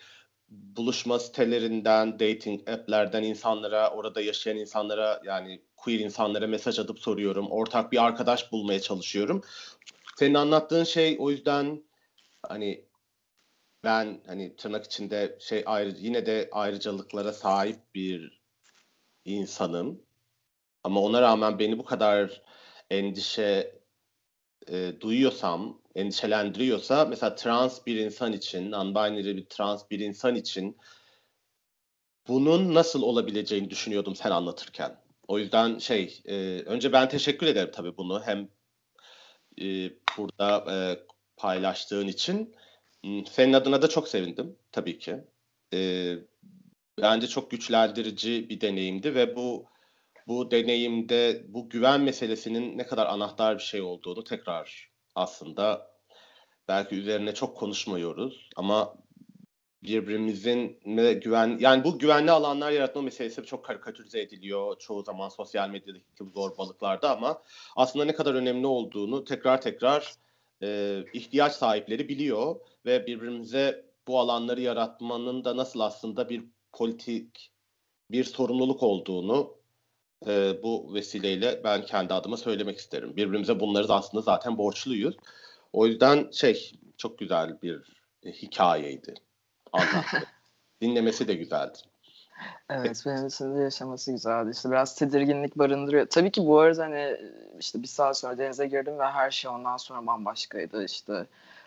[0.48, 7.50] buluşma sitelerinden, dating app'lerden insanlara, orada yaşayan insanlara yani queer insanlara mesaj atıp soruyorum.
[7.50, 9.42] Ortak bir arkadaş bulmaya çalışıyorum.
[10.16, 11.82] Senin anlattığın şey o yüzden
[12.42, 12.84] hani
[13.84, 18.45] ben hani tırnak içinde şey ayrı yine de ayrıcalıklara sahip bir
[19.26, 20.02] insanım.
[20.84, 22.42] Ama ona rağmen beni bu kadar
[22.90, 23.80] endişe
[24.68, 30.76] e, duyuyorsam, endişelendiriyorsa mesela trans bir insan için, non-binary bir trans bir insan için
[32.28, 34.96] bunun nasıl olabileceğini düşünüyordum sen anlatırken.
[35.28, 36.34] O yüzden şey, e,
[36.66, 38.48] önce ben teşekkür ederim tabii bunu hem
[39.60, 40.76] e, burada e,
[41.36, 42.54] paylaştığın için.
[43.30, 45.24] Senin adına da çok sevindim tabii ki.
[45.72, 46.12] E,
[47.02, 49.66] bence çok güçlendirici bir deneyimdi ve bu
[50.26, 55.90] bu deneyimde bu güven meselesinin ne kadar anahtar bir şey olduğunu tekrar aslında
[56.68, 58.94] belki üzerine çok konuşmuyoruz ama
[59.82, 65.70] birbirimizin ne güven yani bu güvenli alanlar yaratma meselesi çok karikatürize ediliyor çoğu zaman sosyal
[65.70, 66.04] medyadaki
[66.34, 67.42] zorbalıklarda ama
[67.76, 70.14] aslında ne kadar önemli olduğunu tekrar tekrar
[70.62, 72.56] e, ihtiyaç sahipleri biliyor
[72.86, 77.50] ve birbirimize bu alanları yaratmanın da nasıl aslında bir politik
[78.10, 79.56] bir sorumluluk olduğunu
[80.26, 83.16] e, bu vesileyle ben kendi adıma söylemek isterim.
[83.16, 85.16] Birbirimize bunları da aslında zaten borçluyuz.
[85.72, 87.92] O yüzden şey çok güzel bir
[88.22, 89.14] e, hikayeydi.
[90.82, 91.78] Dinlemesi de güzeldi.
[92.70, 94.50] Evet benim için de yaşaması güzeldi.
[94.54, 96.06] İşte biraz tedirginlik barındırıyor.
[96.06, 97.16] Tabii ki bu arada hani
[97.60, 100.84] işte bir saat sonra denize girdim ve her şey ondan sonra bambaşkaydı.
[100.84, 101.26] İşte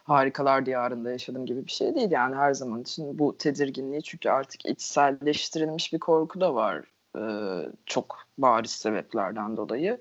[0.09, 2.11] harikalar diyarında yaşadım gibi bir şey değil.
[2.11, 6.83] Yani her zaman için bu tedirginliği çünkü artık içselleştirilmiş bir korku da var
[7.17, 7.23] e,
[7.85, 9.99] çok bariz sebeplerden dolayı.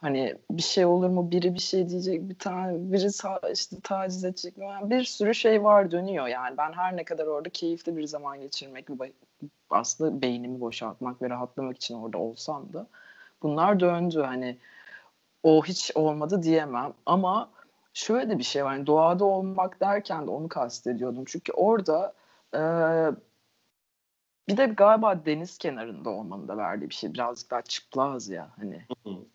[0.00, 4.56] Hani bir şey olur mu biri bir şey diyecek bir tane biri işte taciz edecek
[4.56, 8.06] mi yani bir sürü şey var dönüyor yani ben her ne kadar orada keyifli bir
[8.06, 8.88] zaman geçirmek
[9.70, 12.86] aslında beynimi boşaltmak ve rahatlamak için orada olsam da
[13.42, 14.58] bunlar döndü hani
[15.42, 17.50] o hiç olmadı diyemem ama
[17.94, 22.14] şöyle de bir şey var yani doğada olmak derken de onu kastediyordum çünkü orada
[22.54, 22.60] e,
[24.48, 27.14] bir de galiba deniz kenarında olmanın da verdiği bir şey.
[27.14, 28.86] Birazcık daha çıplaz ya hani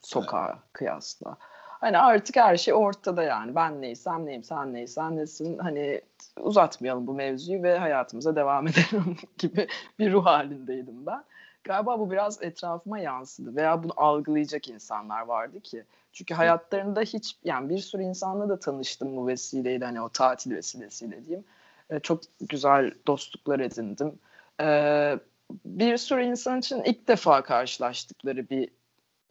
[0.02, 1.38] sokağa kıyasla.
[1.80, 3.56] Hani artık her şey ortada yani.
[3.56, 5.58] Ben neysem neyim, sen neysen nesin.
[5.58, 6.02] Hani
[6.40, 9.68] uzatmayalım bu mevzuyu ve hayatımıza devam edelim gibi
[10.00, 11.24] bir ruh halindeydim ben.
[11.68, 15.84] Galiba bu biraz etrafıma yansıdı veya bunu algılayacak insanlar vardı ki.
[16.14, 21.26] Çünkü hayatlarında hiç yani bir sürü insanla da tanıştım bu vesileyle hani o tatil vesilesiyle
[21.26, 21.46] diyeyim.
[21.90, 24.20] Ee, çok güzel dostluklar edindim
[24.62, 25.20] e,
[25.66, 28.70] bir sürü insan için ilk defa karşılaştıkları bir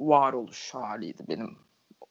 [0.00, 1.56] varoluş haliydi benim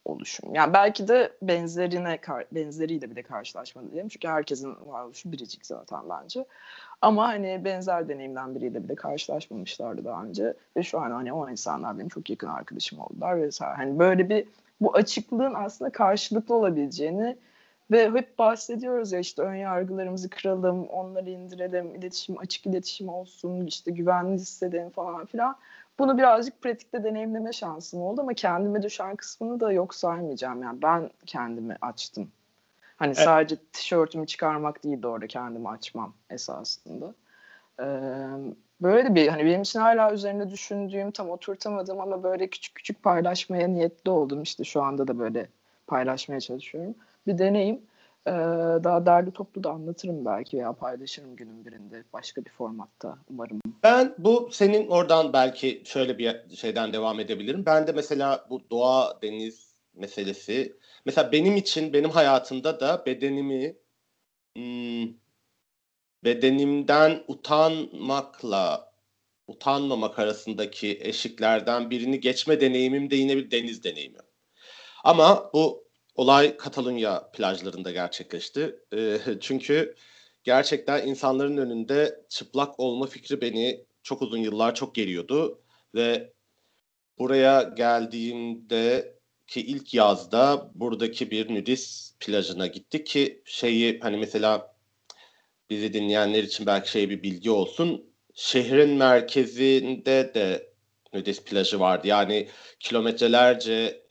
[0.06, 0.56] oluşum.
[0.56, 2.20] Yani belki de benzerine
[2.52, 4.10] benzeriyle bile karşılaşmadı diyelim.
[4.10, 6.46] Çünkü herkesin varoluşu biricik zaten bence.
[7.02, 10.54] Ama hani benzer deneyimden biriyle bile karşılaşmamışlardı daha önce.
[10.78, 13.76] Ve şu an hani o insanlar benim çok yakın arkadaşım oldular vesaire.
[13.76, 14.48] Hani böyle bir
[14.82, 17.38] bu açıklığın aslında karşılıklı olabileceğini
[17.92, 23.92] ve hep bahsediyoruz ya işte ön yargılarımızı kıralım, onları indirelim, iletişim açık iletişim olsun, işte
[23.92, 25.56] güvenli hissedelim falan filan.
[26.00, 30.64] Bunu birazcık pratikte deneyimleme şansım oldu ama kendime düşen kısmını da yok saymayacağım.
[30.64, 32.32] Yani ben kendimi açtım.
[32.98, 33.26] Hani evet.
[33.26, 37.14] sadece tişörtümü çıkarmak değil de orada kendimi açmam esasında.
[37.80, 37.86] Ee,
[38.82, 43.04] böyle de bir hani benim için hala üzerinde düşündüğüm tam oturtamadım ama böyle küçük küçük
[43.04, 44.42] paylaşmaya niyetli oldum.
[44.42, 45.50] İşte şu anda da böyle
[45.88, 46.96] paylaşmaya çalışıyorum.
[47.28, 47.82] Bir deneyim.
[48.28, 48.32] Ee,
[48.84, 53.60] daha derli toplu da anlatırım belki veya paylaşırım günün birinde başka bir formatta umarım.
[53.84, 57.66] Ben bu senin oradan belki şöyle bir şeyden devam edebilirim.
[57.66, 63.78] Ben de mesela bu doğa, deniz meselesi mesela benim için benim hayatımda da bedenimi
[64.56, 65.14] hmm,
[66.24, 68.94] bedenimden utanmakla
[69.48, 74.20] utanmamak arasındaki eşiklerden birini geçme deneyimim de yine bir deniz deneyimi.
[75.04, 78.76] Ama bu olay Katalunya plajlarında gerçekleşti.
[78.94, 79.96] E, çünkü
[80.44, 85.62] gerçekten insanların önünde çıplak olma fikri beni çok uzun yıllar çok geriyordu
[85.96, 86.34] ve
[87.20, 89.15] buraya geldiğimde
[89.48, 94.76] ki ilk yazda buradaki bir nudist plajına gittik ki şeyi hani mesela
[95.70, 98.06] bizi dinleyenler için belki şey bir bilgi olsun.
[98.34, 100.74] Şehrin merkezinde de
[101.14, 102.08] nudist plajı vardı.
[102.08, 104.06] Yani kilometrelerce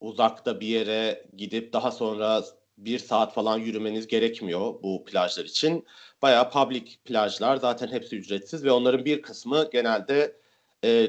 [0.00, 2.44] uzakta bir yere gidip daha sonra
[2.78, 5.86] bir saat falan yürümeniz gerekmiyor bu plajlar için.
[6.22, 10.36] Bayağı public plajlar zaten hepsi ücretsiz ve onların bir kısmı genelde
[10.84, 11.08] e,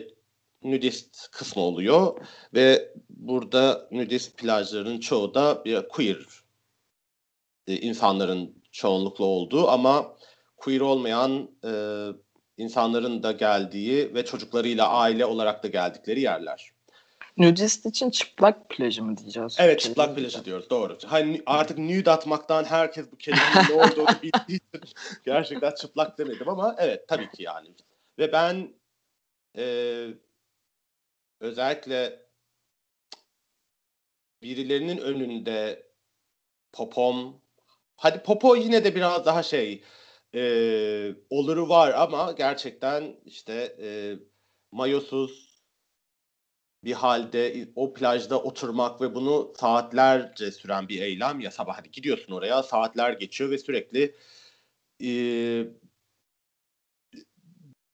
[0.72, 2.18] nudist kısmı oluyor
[2.54, 6.18] ve burada nudist plajların çoğu da bir queer
[7.68, 10.16] e, insanların çoğunlukla olduğu ama
[10.58, 11.72] queer olmayan e,
[12.58, 16.72] insanların da geldiği ve çocuklarıyla aile olarak da geldikleri yerler.
[17.38, 19.56] Nudist için çıplak plajı mı diyeceğiz?
[19.60, 20.98] Evet çıplak plajı diyoruz doğru.
[21.06, 24.80] Hani artık nude atmaktan herkes bu kelimenin ne olduğunu bildiği için
[25.26, 27.68] gerçekten çıplak demedim ama evet tabii ki yani.
[28.20, 28.70] Ve ben
[29.58, 30.08] e,
[31.40, 32.26] özellikle
[34.42, 35.88] birilerinin önünde
[36.74, 37.42] popom
[37.96, 39.84] hadi popo yine de biraz daha şey
[40.36, 40.42] e,
[41.30, 44.16] oluru var ama gerçekten işte e,
[44.72, 45.56] mayosuz
[46.84, 52.34] bir halde o plajda oturmak ve bunu saatlerce süren bir eylem ya sabah hadi gidiyorsun
[52.34, 54.16] oraya saatler geçiyor ve sürekli
[55.04, 55.10] e,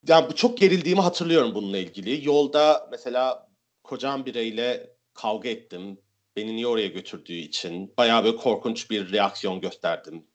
[0.07, 2.27] yani çok gerildiğimi hatırlıyorum bununla ilgili.
[2.27, 3.49] Yolda mesela
[3.83, 5.97] kocam bireyle kavga ettim.
[6.35, 7.93] Beni niye oraya götürdüğü için.
[7.97, 10.25] Bayağı böyle korkunç bir reaksiyon gösterdim.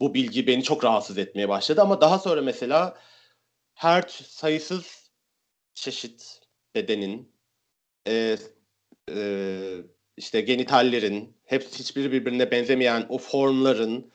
[0.00, 2.98] Bu bilgi beni çok rahatsız etmeye başladı ama daha sonra mesela
[3.74, 5.10] her sayısız
[5.74, 6.40] çeşit
[6.74, 7.32] bedenin
[8.08, 8.36] e,
[9.10, 9.18] e,
[10.16, 14.12] işte genitallerin hepsi hiçbiri birbirine benzemeyen o formların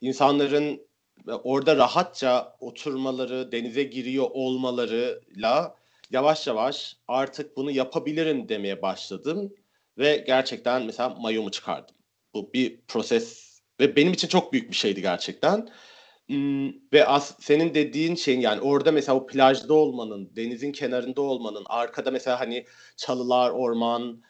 [0.00, 0.86] insanların
[1.26, 5.76] orada rahatça oturmaları, denize giriyor olmalarıyla
[6.10, 9.54] yavaş yavaş artık bunu yapabilirim demeye başladım
[9.98, 11.94] ve gerçekten mesela mayomu çıkardım.
[12.34, 15.68] Bu bir proses ve benim için çok büyük bir şeydi gerçekten.
[16.28, 21.62] Hmm, ve as, senin dediğin şeyin yani orada mesela o plajda olmanın, denizin kenarında olmanın,
[21.66, 24.22] arkada mesela hani çalılar, orman,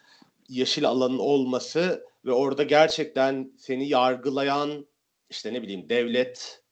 [0.49, 4.87] yeşil alanın olması ve orada gerçekten seni yargılayan
[5.29, 6.64] işte ne bileyim devlet,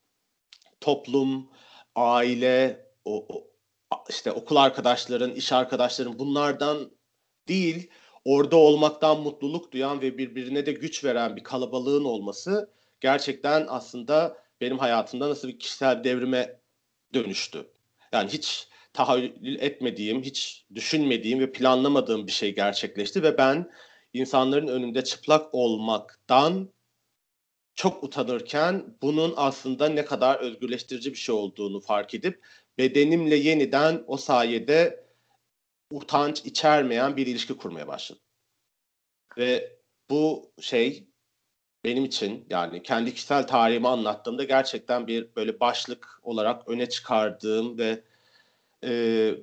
[0.84, 1.50] toplum,
[1.96, 3.48] aile, o, o
[4.10, 6.92] işte okul arkadaşların, iş arkadaşların bunlardan
[7.48, 7.90] değil
[8.26, 12.70] orada olmaktan mutluluk duyan ve birbirine de güç veren bir kalabalığın olması
[13.02, 16.60] gerçekten aslında benim hayatımda nasıl bir kişisel devrime
[17.14, 17.70] dönüştü.
[18.12, 23.72] Yani hiç tahayyül etmediğim, hiç düşünmediğim ve planlamadığım bir şey gerçekleşti ve ben
[24.14, 26.70] insanların önünde çıplak olmaktan
[27.76, 32.46] çok utanırken bunun aslında ne kadar özgürleştirici bir şey olduğunu fark edip
[32.78, 35.06] bedenimle yeniden o sayede
[35.92, 38.22] utanç içermeyen bir ilişki kurmaya başladım.
[39.38, 39.78] Ve
[40.10, 41.08] bu şey
[41.84, 48.04] benim için yani kendi kişisel tarihimi anlattığımda gerçekten bir böyle başlık olarak öne çıkardığım ve
[48.84, 48.90] e,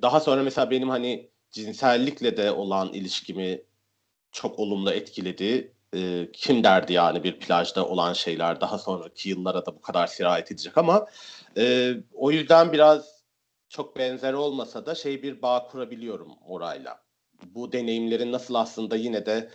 [0.01, 3.61] daha sonra mesela benim hani cinsellikle de olan ilişkimi
[4.31, 5.73] çok olumlu etkiledi.
[5.95, 10.51] E, kim derdi yani bir plajda olan şeyler daha sonraki yıllara da bu kadar sirayet
[10.51, 11.07] edecek ama
[11.57, 13.21] e, o yüzden biraz
[13.69, 17.03] çok benzer olmasa da şey bir bağ kurabiliyorum orayla.
[17.45, 19.49] Bu deneyimlerin nasıl aslında yine de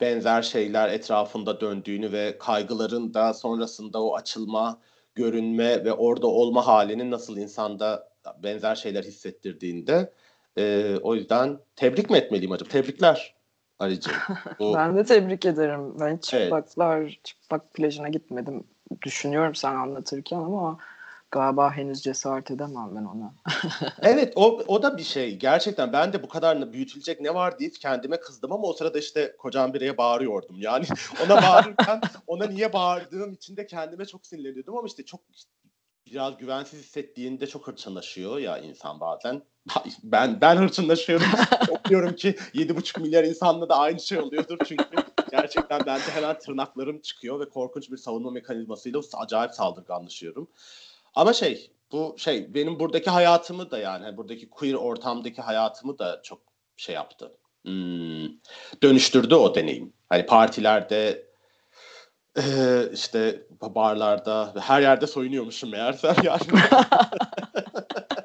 [0.00, 4.80] benzer şeyler etrafında döndüğünü ve kaygıların da sonrasında o açılma,
[5.14, 8.12] görünme ve orada olma halinin nasıl insanda
[8.42, 10.12] benzer şeyler hissettirdiğinde
[10.58, 12.68] e, o yüzden tebrik mi etmeliyim acaba?
[12.68, 13.35] Tebrikler
[13.78, 14.14] Arıcığım.
[14.58, 14.74] Bu...
[14.74, 16.00] ben de tebrik ederim.
[16.00, 17.24] Ben çıplaklar, evet.
[17.24, 18.64] çıplak plajına gitmedim.
[19.02, 20.78] Düşünüyorum sen anlatırken ama
[21.30, 23.34] Galiba henüz cesaret edemem ben ona.
[24.02, 25.36] evet o, o da bir şey.
[25.36, 29.36] Gerçekten ben de bu kadar büyütülecek ne var diye kendime kızdım ama o sırada işte
[29.38, 30.56] kocam bireye bağırıyordum.
[30.58, 30.86] Yani
[31.24, 35.20] ona bağırırken ona niye bağırdığım için de kendime çok sinirleniyordum ama işte çok
[36.06, 39.42] biraz güvensiz hissettiğinde çok hırçınlaşıyor ya insan bazen.
[40.02, 41.26] Ben ben hırçınlaşıyorum.
[41.70, 44.84] Okuyorum ki 7,5 milyar insanla da aynı şey oluyordur çünkü
[45.30, 50.48] gerçekten bende hemen tırnaklarım çıkıyor ve korkunç bir savunma mekanizmasıyla acayip saldırganlaşıyorum.
[51.14, 56.20] Ama şey bu şey benim buradaki hayatımı da yani hani buradaki queer ortamdaki hayatımı da
[56.22, 56.38] çok
[56.76, 57.32] şey yaptı.
[57.64, 58.28] Hmm,
[58.82, 59.92] dönüştürdü o deneyim.
[60.08, 61.26] Hani partilerde
[62.92, 66.40] işte barlarda her yerde soyunuyormuşum meğersem yani.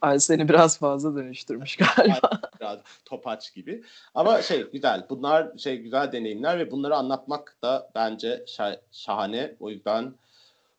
[0.00, 2.30] Ay seni biraz fazla dönüştürmüş galiba.
[2.60, 3.82] biraz topaç gibi.
[4.14, 5.06] Ama şey güzel.
[5.10, 9.54] Bunlar şey güzel deneyimler ve bunları anlatmak da bence şah- şahane.
[9.60, 10.14] O yüzden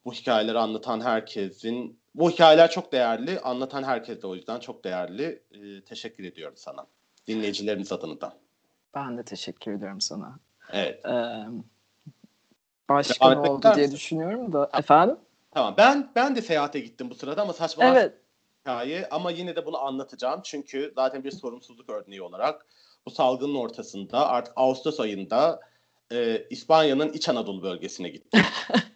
[0.05, 3.39] bu hikayeleri anlatan herkesin bu hikayeler çok değerli.
[3.39, 5.43] Anlatan herkes de o yüzden çok değerli.
[5.51, 6.85] Ee, teşekkür ediyorum sana.
[7.27, 8.33] Dinleyicilerimiz adına da.
[8.95, 10.39] Ben de teşekkür ediyorum sana.
[10.71, 11.05] Evet.
[11.05, 11.45] Ee,
[12.89, 14.69] başka ne oldu diye düşünüyorum da.
[14.73, 15.17] Efendim?
[15.51, 15.73] Tamam.
[15.77, 18.13] Ben ben de seyahate gittim bu sırada ama saçma evet.
[18.59, 20.41] Hikaye ama yine de bunu anlatacağım.
[20.43, 22.65] Çünkü zaten bir sorumsuzluk örneği olarak
[23.05, 25.59] bu salgının ortasında artık Ağustos ayında
[26.11, 28.41] e, İspanya'nın İç Anadolu bölgesine gittim.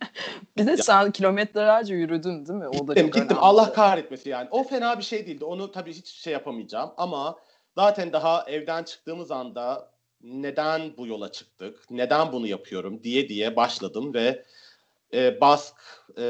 [0.58, 0.78] bir de ya.
[0.78, 2.68] sen kilometrelerce yürüdün değil mi?
[2.68, 3.38] O da gittim gittim.
[3.40, 4.48] Allah kahretmesi yani.
[4.52, 5.46] O fena bir şey değildi.
[5.46, 7.40] Onu tabii hiç şey yapamayacağım ama
[7.76, 9.94] zaten daha evden çıktığımız anda
[10.24, 14.44] neden bu yola çıktık, neden bunu yapıyorum diye diye başladım ve
[15.14, 15.76] e, Bask,
[16.18, 16.24] e,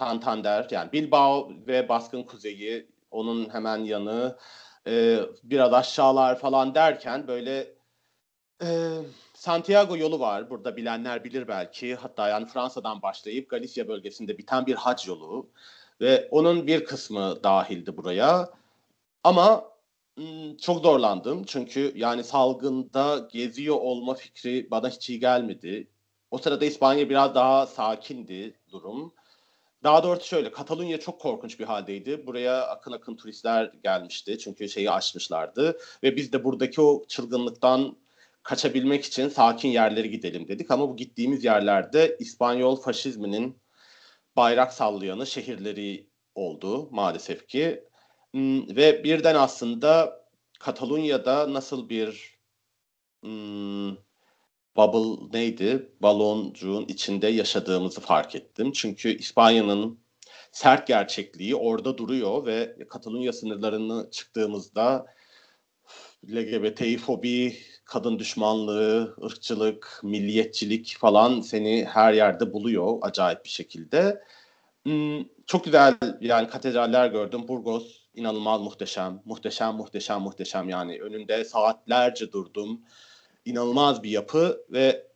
[0.00, 4.36] Santander yani Bilbao ve Bask'ın kuzeyi, onun hemen yanı,
[4.86, 7.74] e, biraz aşağılar falan derken böyle
[8.62, 8.68] e,
[9.34, 10.50] Santiago yolu var.
[10.50, 11.94] Burada bilenler bilir belki.
[11.94, 15.50] Hatta yani Fransa'dan başlayıp Galicia bölgesinde biten bir hac yolu
[16.00, 18.50] ve onun bir kısmı dahildi buraya.
[19.24, 19.64] Ama
[20.60, 25.88] çok zorlandım çünkü yani salgında geziyor olma fikri bana hiç iyi gelmedi.
[26.30, 29.12] O sırada İspanya biraz daha sakindi durum.
[29.82, 32.26] Daha doğrusu şöyle Katalunya çok korkunç bir haldeydi.
[32.26, 37.96] Buraya akın akın turistler gelmişti çünkü şeyi açmışlardı ve biz de buradaki o çılgınlıktan
[38.42, 43.58] kaçabilmek için sakin yerlere gidelim dedik ama bu gittiğimiz yerlerde İspanyol faşizminin
[44.36, 47.84] bayrak sallayanı şehirleri oldu maalesef ki.
[48.32, 50.20] Hmm, ve birden aslında
[50.60, 52.38] Katalunya'da nasıl bir
[53.22, 53.96] hmm,
[54.76, 55.92] bubble neydi?
[56.02, 58.72] Baloncuğun içinde yaşadığımızı fark ettim.
[58.72, 59.98] Çünkü İspanya'nın
[60.52, 65.06] sert gerçekliği orada duruyor ve Katalunya sınırlarını çıktığımızda
[66.28, 74.22] LGBTİ fobi, kadın düşmanlığı, ırkçılık, milliyetçilik falan seni her yerde buluyor acayip bir şekilde.
[74.86, 77.48] Hmm, çok güzel yani katedraller gördüm.
[77.48, 82.80] Burgos inanılmaz muhteşem, muhteşem, muhteşem, muhteşem yani önünde saatlerce durdum.
[83.44, 85.06] İnanılmaz bir yapı ve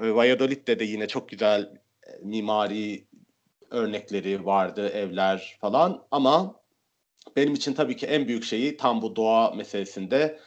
[0.00, 1.62] Valladolid'de de yine çok güzel
[2.06, 3.06] e, mimari
[3.70, 6.60] örnekleri vardı, evler falan ama
[7.36, 10.38] benim için tabii ki en büyük şeyi tam bu doğa meselesinde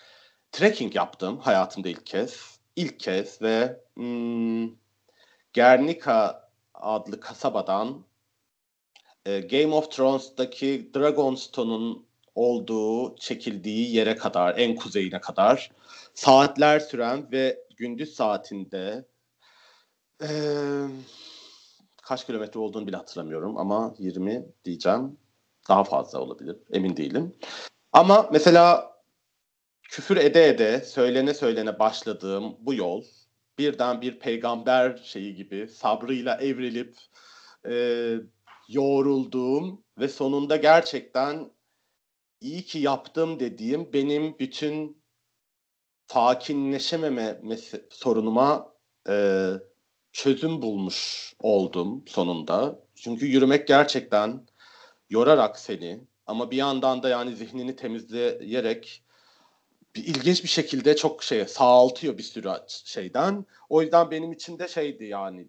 [0.52, 2.60] trekking yaptım hayatımda ilk kez.
[2.76, 4.70] İlk kez ve hmm,
[5.56, 8.06] Guernica adlı kasabadan
[9.26, 12.06] e, Game of Thrones'daki Dragonstone'un
[12.36, 15.72] olduğu, çekildiği yere kadar, en kuzeyine kadar
[16.14, 19.06] saatler süren ve gündüz saatinde
[20.24, 20.30] e,
[22.04, 25.18] kaç kilometre olduğunu bile hatırlamıyorum ama 20 diyeceğim.
[25.70, 26.58] Daha fazla olabilir.
[26.74, 27.36] Emin değilim.
[27.94, 28.92] Ama mesela
[29.84, 33.04] küfür ede ede, söylene söylene başladığım bu yol
[33.58, 36.96] birden bir peygamber şeyi gibi sabrıyla evrilip
[37.70, 38.16] e,
[38.70, 41.52] yoğrulduğum ve sonunda gerçekten
[42.42, 45.01] iyi ki yaptım dediğim benim bütün
[46.14, 47.42] sakinleşememe
[47.90, 48.74] sorunuma
[49.10, 49.48] e,
[50.12, 52.80] çözüm bulmuş oldum sonunda.
[52.96, 54.48] Çünkü yürümek gerçekten
[55.10, 59.04] yorarak seni ama bir yandan da yani zihnini temizleyerek
[59.96, 63.46] bir ilginç bir şekilde çok şey sağaltıyor bir sürü şeyden.
[63.70, 65.48] O yüzden benim için de şeydi yani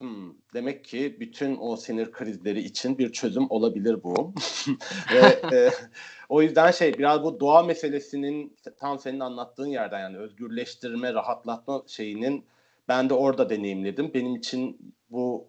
[0.00, 4.34] Hmm, demek ki bütün o sinir krizleri için bir çözüm olabilir bu.
[5.14, 5.20] Ve
[5.56, 5.70] e,
[6.28, 12.44] o yüzden şey biraz bu doğa meselesinin tam senin anlattığın yerden yani özgürleştirme, rahatlatma şeyinin
[12.88, 14.14] ben de orada deneyimledim.
[14.14, 15.48] Benim için bu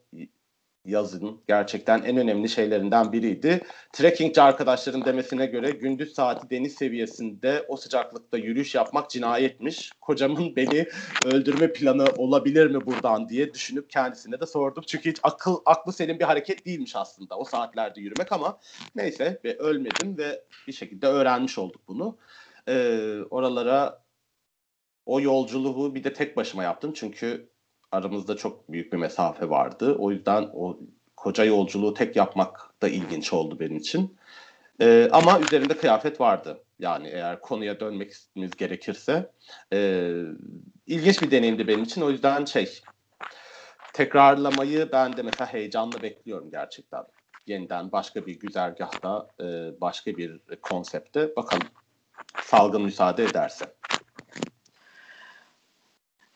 [0.88, 3.62] yazın gerçekten en önemli şeylerinden biriydi.
[3.94, 9.92] Trekkingci arkadaşların demesine göre gündüz saati deniz seviyesinde o sıcaklıkta yürüyüş yapmak cinayetmiş.
[10.02, 10.86] Kocamın beni
[11.26, 14.84] öldürme planı olabilir mi buradan diye düşünüp kendisine de sordum.
[14.88, 18.60] Çünkü hiç akıl aklı senin bir hareket değilmiş aslında o saatlerde yürümek ama
[18.96, 22.18] neyse ve ölmedim ve bir şekilde öğrenmiş olduk bunu.
[22.68, 24.04] Ee, oralara
[25.06, 27.50] o yolculuğu bir de tek başıma yaptım çünkü
[27.92, 29.96] aramızda çok büyük bir mesafe vardı.
[30.00, 30.78] O yüzden o
[31.18, 34.18] koca yolculuğu tek yapmak da ilginç oldu benim için.
[34.82, 36.64] Ee, ama üzerinde kıyafet vardı.
[36.80, 38.14] Yani eğer konuya dönmek
[38.58, 39.32] gerekirse
[39.74, 40.12] e,
[40.88, 42.02] ilginç bir deneyimdi benim için.
[42.02, 42.82] O yüzden şey
[43.94, 47.04] tekrarlamayı ben de mesela heyecanla bekliyorum gerçekten.
[47.48, 49.46] Yeniden başka bir güzergahta, e,
[49.82, 51.68] başka bir konsepte bakalım
[52.42, 53.66] salgın müsaade ederse.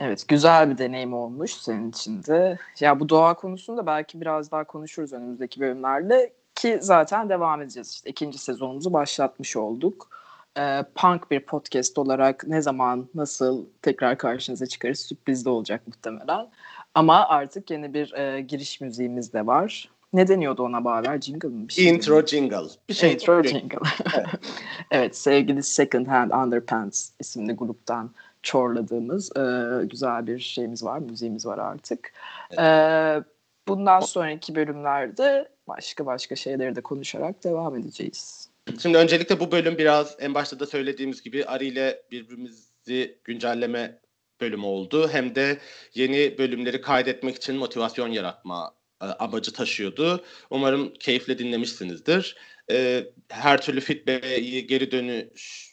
[0.04, 2.58] Evet güzel bir deneyim olmuş senin için de.
[2.80, 7.92] Ya bu doğa konusunda belki biraz daha konuşuruz önümüzdeki bölümlerle ki zaten devam edeceğiz.
[7.92, 10.10] İşte ikinci sezonumuzu başlatmış olduk.
[10.58, 16.48] Ee, punk bir podcast olarak ne zaman nasıl tekrar karşınıza çıkarız sürpriz de olacak muhtemelen.
[16.96, 19.90] Ama artık yeni bir e, giriş müziğimiz de var.
[20.14, 21.22] Ne deniyordu ona bağlar?
[21.22, 21.68] Jingle mı?
[21.68, 22.28] Bir şey Intro deniyordu?
[22.28, 22.70] jingle.
[22.90, 23.78] Bir şey Intro jingle.
[24.16, 24.28] evet.
[24.92, 28.12] evet sevgili Second Hand Underpants isimli gruptan
[28.44, 29.42] çorladığımız e,
[29.86, 32.14] güzel bir şeyimiz var, müziğimiz var artık.
[32.52, 32.60] Evet.
[32.60, 33.24] E,
[33.68, 38.50] bundan sonraki bölümlerde başka başka şeyleri de konuşarak devam edeceğiz.
[38.82, 44.00] Şimdi öncelikle bu bölüm biraz en başta da söylediğimiz gibi Ari ile birbirimizi güncelleme
[44.42, 45.10] bölümü oldu.
[45.12, 45.58] Hem de
[45.94, 50.24] yeni bölümleri kaydetmek için motivasyon yaratma e, amacı taşıyordu.
[50.50, 52.38] Umarım keyifle dinlemişsinizdir.
[52.72, 55.71] E, her türlü feedback'i, geri dönüş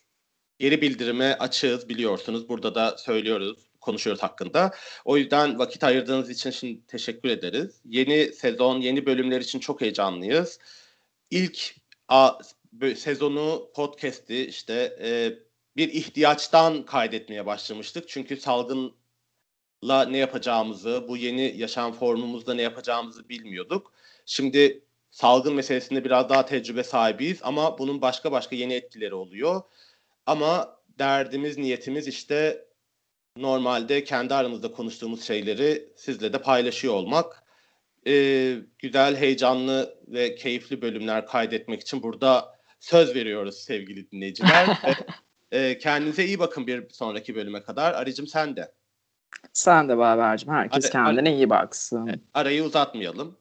[0.58, 2.48] geri bildirime açığız biliyorsunuz.
[2.48, 4.70] Burada da söylüyoruz, konuşuyoruz hakkında.
[5.04, 7.80] O yüzden vakit ayırdığınız için şimdi teşekkür ederiz.
[7.84, 10.58] Yeni sezon, yeni bölümler için çok heyecanlıyız.
[11.30, 11.74] İlk
[12.08, 12.32] a,
[12.96, 15.32] sezonu podcast'i işte e,
[15.76, 18.08] bir ihtiyaçtan kaydetmeye başlamıştık.
[18.08, 23.92] Çünkü salgınla ne yapacağımızı, bu yeni yaşam formumuzda ne yapacağımızı bilmiyorduk.
[24.26, 29.62] Şimdi salgın meselesinde biraz daha tecrübe sahibiyiz ama bunun başka başka yeni etkileri oluyor.
[30.28, 32.64] Ama derdimiz, niyetimiz işte
[33.36, 37.44] normalde kendi aramızda konuştuğumuz şeyleri sizle de paylaşıyor olmak.
[38.06, 44.68] Ee, güzel, heyecanlı ve keyifli bölümler kaydetmek için burada söz veriyoruz sevgili dinleyiciler.
[45.52, 47.92] e, kendinize iyi bakın bir sonraki bölüme kadar.
[47.94, 48.72] Arıcım sen de.
[49.52, 50.52] Sen de Baber'cim.
[50.52, 52.22] Herkes Ar- kendine ar- iyi baksın.
[52.34, 53.36] arayı uzatmayalım.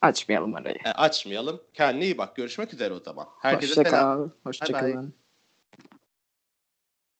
[0.00, 0.78] Açmayalım arayı.
[0.84, 1.62] E, açmayalım.
[1.74, 2.36] Kendine iyi bak.
[2.36, 3.26] Görüşmek üzere o zaman.
[3.38, 4.32] Herkese Hoşça selam.
[4.44, 5.19] Hoşçakalın.